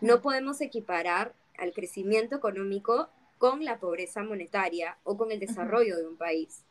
No 0.00 0.22
podemos 0.22 0.60
equiparar 0.60 1.34
al 1.58 1.72
crecimiento 1.72 2.36
económico 2.36 3.08
con 3.38 3.64
la 3.64 3.80
pobreza 3.80 4.22
monetaria 4.22 4.98
o 5.02 5.16
con 5.16 5.32
el 5.32 5.40
desarrollo 5.40 5.96
de 5.96 6.06
un 6.06 6.16
país. 6.16 6.62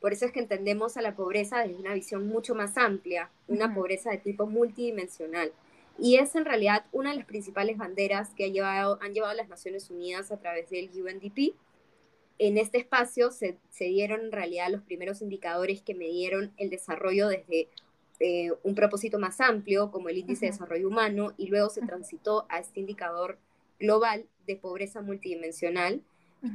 Por 0.00 0.12
eso 0.12 0.26
es 0.26 0.32
que 0.32 0.40
entendemos 0.40 0.96
a 0.96 1.02
la 1.02 1.14
pobreza 1.14 1.60
desde 1.60 1.76
una 1.76 1.94
visión 1.94 2.26
mucho 2.26 2.56
más 2.56 2.76
amplia, 2.76 3.30
una 3.46 3.72
pobreza 3.72 4.10
de 4.10 4.18
tipo 4.18 4.46
multidimensional. 4.46 5.52
Y 5.98 6.16
es 6.16 6.34
en 6.36 6.44
realidad 6.44 6.86
una 6.92 7.10
de 7.10 7.16
las 7.16 7.26
principales 7.26 7.76
banderas 7.76 8.30
que 8.30 8.44
ha 8.44 8.48
llevado, 8.48 8.98
han 9.02 9.14
llevado 9.14 9.34
las 9.34 9.48
Naciones 9.48 9.90
Unidas 9.90 10.30
a 10.30 10.38
través 10.38 10.70
del 10.70 10.90
UNDP. 10.90 11.54
En 12.38 12.56
este 12.56 12.78
espacio 12.78 13.32
se, 13.32 13.58
se 13.70 13.86
dieron 13.86 14.20
en 14.20 14.32
realidad 14.32 14.70
los 14.70 14.82
primeros 14.82 15.22
indicadores 15.22 15.82
que 15.82 15.94
medieron 15.94 16.52
el 16.56 16.70
desarrollo 16.70 17.28
desde 17.28 17.68
eh, 18.20 18.50
un 18.64 18.74
propósito 18.74 19.18
más 19.18 19.40
amplio, 19.40 19.92
como 19.92 20.08
el 20.08 20.18
índice 20.18 20.46
de 20.46 20.52
desarrollo 20.52 20.88
humano, 20.88 21.34
y 21.36 21.46
luego 21.46 21.70
se 21.70 21.82
transitó 21.82 22.46
a 22.48 22.58
este 22.58 22.80
indicador 22.80 23.38
global 23.78 24.24
de 24.46 24.56
pobreza 24.56 25.00
multidimensional, 25.02 26.02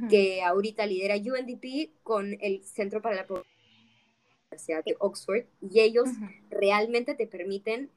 que 0.08 0.42
ahorita 0.42 0.86
lidera 0.86 1.16
UNDP 1.16 1.90
con 2.02 2.38
el 2.40 2.64
Centro 2.64 3.02
para 3.02 3.16
la 3.16 3.26
Pobreza 3.26 3.44
de 4.84 4.96
Oxford, 4.98 5.44
y 5.60 5.80
ellos 5.80 6.08
realmente 6.50 7.14
te 7.14 7.26
permiten 7.26 7.90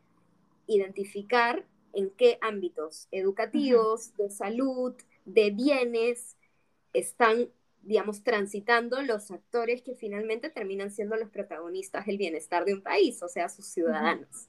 identificar 0.67 1.65
en 1.93 2.11
qué 2.11 2.37
ámbitos 2.41 3.07
educativos, 3.11 4.15
de 4.17 4.29
salud, 4.29 4.93
de 5.25 5.51
bienes 5.51 6.37
están, 6.93 7.49
digamos, 7.81 8.23
transitando 8.23 9.01
los 9.01 9.31
actores 9.31 9.81
que 9.81 9.95
finalmente 9.95 10.49
terminan 10.49 10.91
siendo 10.91 11.15
los 11.15 11.29
protagonistas 11.29 12.05
del 12.05 12.17
bienestar 12.17 12.65
de 12.65 12.75
un 12.75 12.81
país, 12.81 13.21
o 13.23 13.27
sea, 13.27 13.49
sus 13.49 13.65
ciudadanos. 13.65 14.47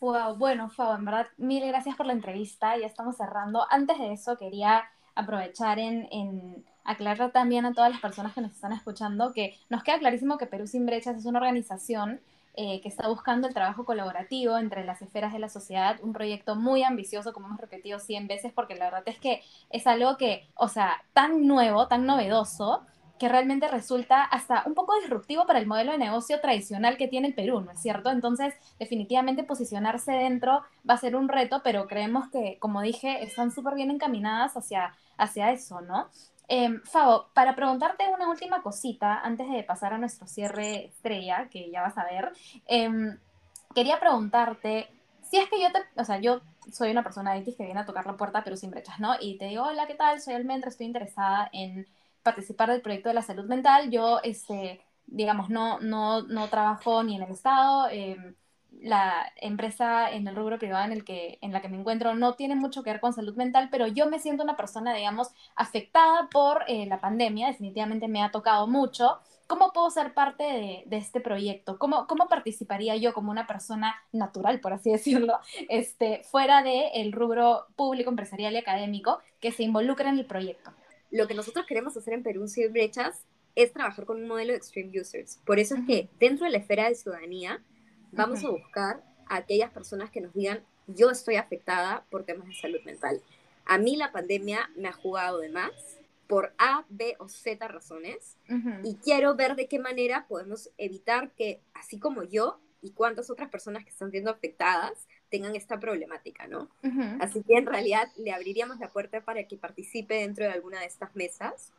Wow, 0.00 0.36
bueno, 0.36 0.70
Fabo, 0.70 0.94
en 0.94 1.04
verdad, 1.04 1.26
mil 1.36 1.66
gracias 1.66 1.96
por 1.96 2.06
la 2.06 2.12
entrevista, 2.12 2.76
ya 2.78 2.86
estamos 2.86 3.16
cerrando. 3.16 3.66
Antes 3.68 3.98
de 3.98 4.12
eso, 4.12 4.36
quería 4.36 4.84
aprovechar 5.16 5.80
en, 5.80 6.06
en 6.12 6.64
aclarar 6.84 7.32
también 7.32 7.66
a 7.66 7.74
todas 7.74 7.90
las 7.90 8.00
personas 8.00 8.32
que 8.32 8.40
nos 8.40 8.52
están 8.52 8.72
escuchando 8.72 9.32
que 9.32 9.58
nos 9.68 9.82
queda 9.82 9.98
clarísimo 9.98 10.38
que 10.38 10.46
Perú 10.46 10.66
Sin 10.66 10.86
Brechas 10.86 11.16
es 11.16 11.26
una 11.26 11.40
organización 11.40 12.20
eh, 12.60 12.80
que 12.80 12.88
está 12.88 13.06
buscando 13.06 13.46
el 13.46 13.54
trabajo 13.54 13.84
colaborativo 13.84 14.58
entre 14.58 14.84
las 14.84 15.00
esferas 15.00 15.32
de 15.32 15.38
la 15.38 15.48
sociedad, 15.48 16.00
un 16.02 16.12
proyecto 16.12 16.56
muy 16.56 16.82
ambicioso, 16.82 17.32
como 17.32 17.46
hemos 17.46 17.60
repetido 17.60 18.00
100 18.00 18.26
veces, 18.26 18.52
porque 18.52 18.74
la 18.74 18.86
verdad 18.86 19.04
es 19.06 19.20
que 19.20 19.42
es 19.70 19.86
algo 19.86 20.16
que, 20.16 20.48
o 20.56 20.66
sea, 20.66 21.04
tan 21.12 21.46
nuevo, 21.46 21.86
tan 21.86 22.04
novedoso, 22.04 22.84
que 23.16 23.28
realmente 23.28 23.68
resulta 23.68 24.24
hasta 24.24 24.64
un 24.66 24.74
poco 24.74 24.98
disruptivo 25.00 25.46
para 25.46 25.60
el 25.60 25.68
modelo 25.68 25.92
de 25.92 25.98
negocio 25.98 26.40
tradicional 26.40 26.96
que 26.96 27.06
tiene 27.06 27.28
el 27.28 27.34
Perú, 27.34 27.60
¿no 27.60 27.70
es 27.70 27.80
cierto? 27.80 28.10
Entonces, 28.10 28.54
definitivamente 28.80 29.44
posicionarse 29.44 30.10
dentro 30.10 30.64
va 30.88 30.94
a 30.94 30.98
ser 30.98 31.14
un 31.14 31.28
reto, 31.28 31.60
pero 31.62 31.86
creemos 31.86 32.28
que, 32.32 32.58
como 32.58 32.82
dije, 32.82 33.22
están 33.22 33.52
súper 33.52 33.76
bien 33.76 33.92
encaminadas 33.92 34.56
hacia, 34.56 34.96
hacia 35.16 35.52
eso, 35.52 35.80
¿no? 35.80 36.08
Eh, 36.48 36.80
Fabo, 36.84 37.28
para 37.34 37.54
preguntarte 37.54 38.04
una 38.12 38.28
última 38.28 38.62
cosita, 38.62 39.20
antes 39.20 39.50
de 39.50 39.62
pasar 39.64 39.92
a 39.92 39.98
nuestro 39.98 40.26
cierre 40.26 40.86
estrella, 40.86 41.48
que 41.50 41.70
ya 41.70 41.82
vas 41.82 41.98
a 41.98 42.04
ver, 42.04 42.32
em, 42.66 43.18
quería 43.74 44.00
preguntarte, 44.00 44.88
si 45.22 45.36
es 45.38 45.48
que 45.50 45.60
yo 45.60 45.70
te, 45.72 45.80
o 46.00 46.04
sea, 46.04 46.18
yo 46.20 46.40
soy 46.72 46.90
una 46.90 47.02
persona 47.02 47.36
X 47.38 47.54
que 47.56 47.64
viene 47.64 47.80
a 47.80 47.86
tocar 47.86 48.06
la 48.06 48.16
puerta, 48.16 48.42
pero 48.44 48.56
sin 48.56 48.70
brechas, 48.70 48.98
¿no? 48.98 49.14
Y 49.20 49.36
te 49.38 49.46
digo, 49.46 49.64
hola, 49.64 49.86
¿qué 49.86 49.94
tal? 49.94 50.20
Soy 50.20 50.34
Almendra, 50.34 50.70
estoy 50.70 50.86
interesada 50.86 51.50
en 51.52 51.86
participar 52.22 52.70
del 52.70 52.82
proyecto 52.82 53.08
de 53.10 53.14
la 53.14 53.22
salud 53.22 53.44
mental. 53.44 53.90
Yo, 53.90 54.20
este, 54.22 54.80
digamos, 55.06 55.50
no, 55.50 55.80
no, 55.80 56.22
no 56.22 56.48
trabajo 56.48 57.02
ni 57.02 57.16
en 57.16 57.22
el 57.22 57.32
Estado. 57.32 57.88
Em, 57.90 58.34
la 58.82 59.32
empresa 59.36 60.10
en 60.10 60.26
el 60.28 60.36
rubro 60.36 60.58
privado 60.58 60.84
en, 60.84 60.92
el 60.92 61.04
que, 61.04 61.38
en 61.40 61.52
la 61.52 61.60
que 61.60 61.68
me 61.68 61.78
encuentro 61.78 62.14
no 62.14 62.34
tiene 62.34 62.54
mucho 62.54 62.82
que 62.82 62.90
ver 62.90 63.00
con 63.00 63.12
salud 63.12 63.34
mental, 63.34 63.68
pero 63.70 63.86
yo 63.86 64.08
me 64.08 64.18
siento 64.18 64.42
una 64.42 64.56
persona, 64.56 64.94
digamos, 64.94 65.28
afectada 65.56 66.28
por 66.30 66.64
eh, 66.68 66.86
la 66.86 67.00
pandemia, 67.00 67.48
definitivamente 67.48 68.08
me 68.08 68.22
ha 68.22 68.30
tocado 68.30 68.66
mucho. 68.66 69.18
¿Cómo 69.46 69.72
puedo 69.72 69.90
ser 69.90 70.12
parte 70.12 70.44
de, 70.44 70.82
de 70.86 70.96
este 70.98 71.20
proyecto? 71.20 71.78
¿Cómo, 71.78 72.06
¿Cómo, 72.06 72.28
participaría 72.28 72.96
yo 72.96 73.14
como 73.14 73.30
una 73.30 73.46
persona 73.46 73.94
natural, 74.12 74.60
por 74.60 74.74
así 74.74 74.90
decirlo, 74.92 75.38
este, 75.68 76.22
fuera 76.24 76.62
del 76.62 77.12
rubro 77.12 77.66
público, 77.74 78.10
empresarial 78.10 78.54
y 78.54 78.58
académico 78.58 79.20
que 79.40 79.52
se 79.52 79.62
involucra 79.62 80.10
en 80.10 80.18
el 80.18 80.26
proyecto? 80.26 80.70
Lo 81.10 81.26
que 81.26 81.34
nosotros 81.34 81.64
queremos 81.66 81.96
hacer 81.96 82.14
en 82.14 82.22
Perú 82.22 82.46
Sin 82.46 82.72
Brechas 82.72 83.24
es 83.54 83.72
trabajar 83.72 84.04
con 84.04 84.22
un 84.22 84.28
modelo 84.28 84.52
de 84.52 84.58
Extreme 84.58 85.00
Users. 85.00 85.40
Por 85.44 85.58
eso 85.58 85.74
es 85.74 85.80
que 85.86 86.08
dentro 86.20 86.44
de 86.44 86.52
la 86.52 86.58
esfera 86.58 86.88
de 86.88 86.94
ciudadanía, 86.94 87.60
vamos 88.12 88.44
a 88.44 88.50
buscar 88.50 89.02
a 89.26 89.36
aquellas 89.36 89.70
personas 89.70 90.10
que 90.10 90.20
nos 90.20 90.32
digan, 90.34 90.62
yo 90.86 91.10
estoy 91.10 91.36
afectada 91.36 92.04
por 92.10 92.24
temas 92.24 92.48
de 92.48 92.54
salud 92.54 92.80
mental. 92.84 93.22
A 93.66 93.78
mí 93.78 93.96
la 93.96 94.12
pandemia 94.12 94.70
me 94.76 94.88
ha 94.88 94.92
jugado 94.92 95.38
de 95.38 95.50
más 95.50 95.72
por 96.26 96.52
A, 96.58 96.84
B 96.88 97.16
o 97.18 97.28
Z 97.28 97.66
razones 97.68 98.36
y 98.84 98.96
quiero 98.96 99.34
ver 99.34 99.56
de 99.56 99.66
qué 99.66 99.78
manera 99.78 100.26
podemos 100.28 100.70
evitar 100.78 101.30
que, 101.32 101.60
así 101.74 101.98
como 101.98 102.22
yo 102.22 102.58
y 102.80 102.90
cuántas 102.92 103.30
otras 103.30 103.50
personas 103.50 103.84
que 103.84 103.90
están 103.90 104.10
siendo 104.10 104.30
afectadas, 104.30 105.06
tengan 105.30 105.56
esta 105.56 105.78
problemática, 105.80 106.46
¿no? 106.46 106.68
Así 107.20 107.42
que 107.42 107.56
en 107.56 107.66
realidad 107.66 108.08
le 108.16 108.32
abriríamos 108.32 108.78
la 108.78 108.88
puerta 108.88 109.22
para 109.22 109.44
que 109.44 109.56
participe 109.56 110.14
dentro 110.14 110.44
de 110.44 110.52
alguna 110.52 110.80
de 110.80 110.86
estas 110.86 111.14
mesas 111.16 111.72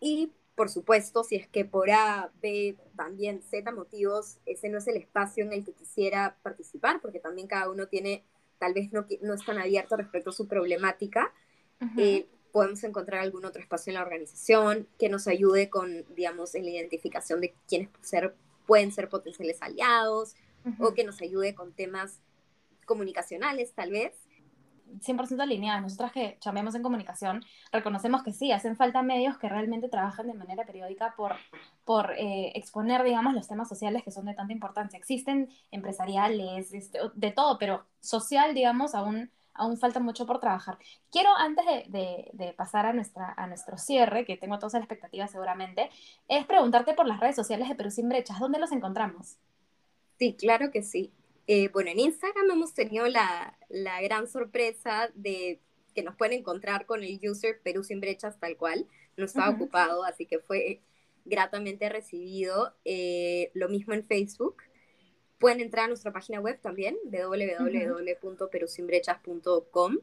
y 0.00 0.32
por 0.54 0.70
supuesto, 0.70 1.24
si 1.24 1.36
es 1.36 1.48
que 1.48 1.64
por 1.64 1.90
A, 1.90 2.30
B, 2.40 2.76
también 2.96 3.42
Z 3.42 3.70
motivos, 3.72 4.38
ese 4.46 4.68
no 4.68 4.78
es 4.78 4.86
el 4.86 4.96
espacio 4.96 5.44
en 5.44 5.52
el 5.52 5.64
que 5.64 5.72
quisiera 5.72 6.36
participar, 6.42 7.00
porque 7.00 7.18
también 7.18 7.48
cada 7.48 7.70
uno 7.70 7.88
tiene, 7.88 8.24
tal 8.58 8.74
vez 8.74 8.92
no, 8.92 9.06
no 9.22 9.34
es 9.34 9.44
tan 9.44 9.58
abierto 9.58 9.96
respecto 9.96 10.30
a 10.30 10.32
su 10.32 10.46
problemática, 10.46 11.32
eh, 11.98 12.26
podemos 12.52 12.82
encontrar 12.84 13.20
algún 13.20 13.44
otro 13.44 13.60
espacio 13.60 13.90
en 13.90 13.94
la 13.94 14.02
organización 14.02 14.88
que 14.98 15.08
nos 15.08 15.26
ayude 15.26 15.68
con, 15.68 16.04
digamos, 16.14 16.54
en 16.54 16.64
la 16.64 16.70
identificación 16.70 17.40
de 17.40 17.54
quiénes 17.68 17.90
ser, 18.00 18.34
pueden 18.66 18.92
ser 18.92 19.08
potenciales 19.08 19.60
aliados, 19.60 20.34
o 20.78 20.94
que 20.94 21.04
nos 21.04 21.20
ayude 21.20 21.54
con 21.54 21.74
temas 21.74 22.20
comunicacionales, 22.86 23.72
tal 23.72 23.90
vez, 23.90 24.14
100% 25.00 25.40
alineadas. 25.40 25.82
Nosotras 25.82 26.12
que 26.12 26.36
chambeamos 26.40 26.74
en 26.74 26.82
comunicación, 26.82 27.44
reconocemos 27.72 28.22
que 28.22 28.32
sí, 28.32 28.52
hacen 28.52 28.76
falta 28.76 29.02
medios 29.02 29.38
que 29.38 29.48
realmente 29.48 29.88
trabajan 29.88 30.26
de 30.26 30.34
manera 30.34 30.64
periódica 30.64 31.14
por, 31.16 31.34
por 31.84 32.12
eh, 32.12 32.52
exponer, 32.54 33.02
digamos, 33.02 33.34
los 33.34 33.48
temas 33.48 33.68
sociales 33.68 34.02
que 34.02 34.10
son 34.10 34.26
de 34.26 34.34
tanta 34.34 34.52
importancia. 34.52 34.98
Existen 34.98 35.48
empresariales, 35.70 36.72
este, 36.72 36.98
de 37.14 37.30
todo, 37.30 37.58
pero 37.58 37.84
social, 38.00 38.54
digamos, 38.54 38.94
aún, 38.94 39.30
aún 39.54 39.76
falta 39.76 40.00
mucho 40.00 40.26
por 40.26 40.40
trabajar. 40.40 40.78
Quiero, 41.10 41.30
antes 41.36 41.64
de, 41.88 42.30
de, 42.32 42.52
pasar 42.52 42.86
a, 42.86 42.92
nuestra, 42.92 43.34
a 43.36 43.46
nuestro 43.46 43.78
cierre, 43.78 44.24
que 44.24 44.36
tengo 44.36 44.58
todas 44.58 44.74
las 44.74 44.82
expectativas 44.82 45.30
seguramente, 45.30 45.90
es 46.28 46.44
preguntarte 46.46 46.94
por 46.94 47.06
las 47.06 47.20
redes 47.20 47.36
sociales 47.36 47.68
de 47.68 47.74
Perú 47.74 47.90
Sin 47.90 48.08
Brechas. 48.08 48.38
¿Dónde 48.38 48.58
los 48.58 48.72
encontramos? 48.72 49.36
Sí, 50.18 50.34
claro 50.38 50.70
que 50.70 50.82
sí. 50.82 51.12
Eh, 51.46 51.68
bueno, 51.68 51.90
en 51.90 52.00
Instagram 52.00 52.50
hemos 52.50 52.72
tenido 52.72 53.06
la, 53.06 53.58
la, 53.68 54.00
gran 54.00 54.26
sorpresa 54.28 55.10
de 55.14 55.60
que 55.94 56.02
nos 56.02 56.16
pueden 56.16 56.38
encontrar 56.38 56.86
con 56.86 57.04
el 57.04 57.20
user 57.22 57.60
Perú 57.62 57.84
sin 57.84 58.00
brechas 58.00 58.40
tal 58.40 58.56
cual. 58.56 58.86
No 59.16 59.26
estaba 59.26 59.50
ocupado, 59.50 60.02
así 60.04 60.26
que 60.26 60.40
fue 60.40 60.80
gratamente 61.24 61.88
recibido. 61.88 62.74
Eh, 62.84 63.52
lo 63.54 63.68
mismo 63.68 63.94
en 63.94 64.04
Facebook. 64.04 64.56
Pueden 65.38 65.60
entrar 65.60 65.84
a 65.84 65.88
nuestra 65.88 66.12
página 66.12 66.40
web 66.40 66.60
también, 66.60 66.96
www.perusinbrechas.com. 67.04 69.98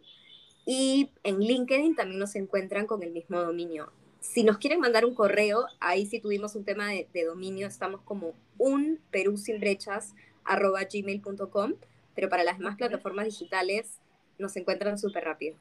Y 0.66 1.12
en 1.24 1.40
LinkedIn 1.40 1.96
también 1.96 2.20
nos 2.20 2.36
encuentran 2.36 2.86
con 2.86 3.02
el 3.04 3.12
mismo 3.12 3.40
dominio. 3.42 3.92
Si 4.20 4.44
nos 4.44 4.58
quieren 4.60 4.80
mandar 4.80 5.06
un 5.06 5.16
correo, 5.16 5.66
ahí 5.80 6.06
sí 6.06 6.20
tuvimos 6.20 6.56
un 6.56 6.64
tema 6.64 6.90
de, 6.90 7.08
de 7.12 7.26
dominio, 7.26 7.66
estamos 7.68 8.02
como 8.02 8.36
un 8.60 9.00
Perú 9.10 9.38
sin 9.38 9.60
brechas 9.60 10.14
arroba 10.46 10.82
gmail.com, 10.92 11.74
pero 12.16 12.30
para 12.30 12.44
las 12.44 12.58
demás 12.58 12.78
plataformas 12.78 13.26
digitales 13.26 14.00
nos 14.38 14.56
encuentran 14.58 14.98
súper 14.98 15.24
rápido. 15.24 15.56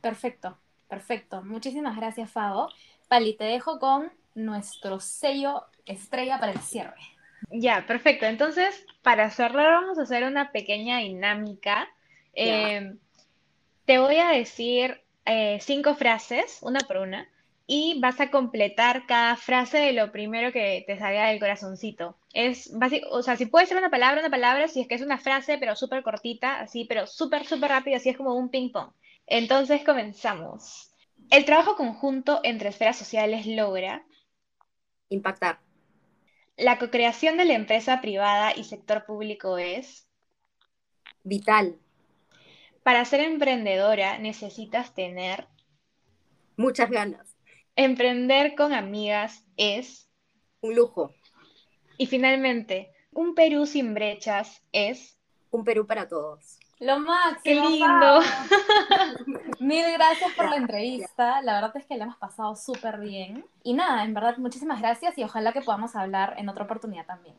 Perfecto, 0.00 0.58
perfecto. 0.88 1.42
Muchísimas 1.42 1.96
gracias, 1.96 2.30
Fabo. 2.30 2.68
Pali, 3.08 3.34
te 3.34 3.44
dejo 3.44 3.78
con 3.78 4.12
nuestro 4.34 5.00
sello 5.00 5.64
estrella 5.86 6.38
para 6.38 6.52
el 6.52 6.60
cierre. 6.60 7.00
Ya, 7.50 7.86
perfecto. 7.86 8.26
Entonces, 8.26 8.86
para 9.02 9.30
cerrar 9.30 9.80
vamos 9.80 9.98
a 9.98 10.02
hacer 10.02 10.24
una 10.24 10.52
pequeña 10.52 10.98
dinámica. 10.98 11.88
Eh, 12.34 12.94
te 13.84 13.98
voy 13.98 14.16
a 14.16 14.28
decir 14.28 15.00
eh, 15.24 15.58
cinco 15.60 15.94
frases, 15.94 16.58
una 16.62 16.80
por 16.80 16.98
una, 16.98 17.28
y 17.66 17.98
vas 18.00 18.20
a 18.20 18.30
completar 18.30 19.06
cada 19.06 19.36
frase 19.36 19.78
de 19.78 19.92
lo 19.92 20.12
primero 20.12 20.52
que 20.52 20.84
te 20.86 20.98
salga 20.98 21.28
del 21.28 21.40
corazoncito. 21.40 22.16
Es 22.32 22.70
básico, 22.78 23.08
o 23.10 23.22
sea, 23.22 23.36
si 23.36 23.46
puede 23.46 23.66
ser 23.66 23.76
una 23.76 23.90
palabra, 23.90 24.20
una 24.20 24.30
palabra, 24.30 24.68
si 24.68 24.80
es 24.80 24.88
que 24.88 24.94
es 24.94 25.02
una 25.02 25.18
frase, 25.18 25.58
pero 25.58 25.74
súper 25.74 26.02
cortita, 26.02 26.60
así, 26.60 26.84
pero 26.84 27.06
súper, 27.06 27.44
súper 27.44 27.70
rápido, 27.70 27.96
así 27.96 28.08
es 28.08 28.16
como 28.16 28.34
un 28.34 28.50
ping-pong. 28.50 28.92
Entonces 29.26 29.82
comenzamos. 29.84 30.92
El 31.30 31.44
trabajo 31.44 31.74
conjunto 31.74 32.40
entre 32.44 32.68
esferas 32.68 32.96
sociales 32.96 33.46
logra 33.46 34.06
impactar. 35.08 35.58
La 36.56 36.78
co-creación 36.78 37.36
de 37.36 37.46
la 37.46 37.54
empresa 37.54 38.00
privada 38.00 38.52
y 38.56 38.62
sector 38.62 39.04
público 39.04 39.58
es 39.58 40.06
vital. 41.24 41.76
Para 42.84 43.04
ser 43.04 43.20
emprendedora 43.20 44.18
necesitas 44.18 44.94
tener 44.94 45.48
muchas 46.56 46.88
ganas. 46.90 47.35
Emprender 47.76 48.54
con 48.54 48.72
amigas 48.72 49.44
es 49.58 50.08
un 50.62 50.74
lujo. 50.74 51.14
Y 51.98 52.06
finalmente, 52.06 52.90
un 53.12 53.34
Perú 53.34 53.66
sin 53.66 53.92
brechas 53.92 54.62
es 54.72 55.18
un 55.50 55.62
Perú 55.62 55.86
para 55.86 56.08
todos. 56.08 56.58
Lo 56.78 56.98
máximo. 56.98 57.42
Qué 57.44 57.54
lindo. 57.54 58.20
Mil 59.60 59.84
gracias 59.92 60.32
por 60.32 60.48
la 60.48 60.56
entrevista. 60.56 61.40
La 61.42 61.54
verdad 61.54 61.76
es 61.76 61.86
que 61.86 61.96
la 61.96 62.04
hemos 62.04 62.16
pasado 62.16 62.56
súper 62.56 62.98
bien. 62.98 63.44
Y 63.62 63.74
nada, 63.74 64.04
en 64.04 64.14
verdad, 64.14 64.38
muchísimas 64.38 64.80
gracias 64.80 65.16
y 65.18 65.24
ojalá 65.24 65.52
que 65.52 65.62
podamos 65.62 65.96
hablar 65.96 66.34
en 66.38 66.48
otra 66.48 66.64
oportunidad 66.64 67.06
también. 67.06 67.36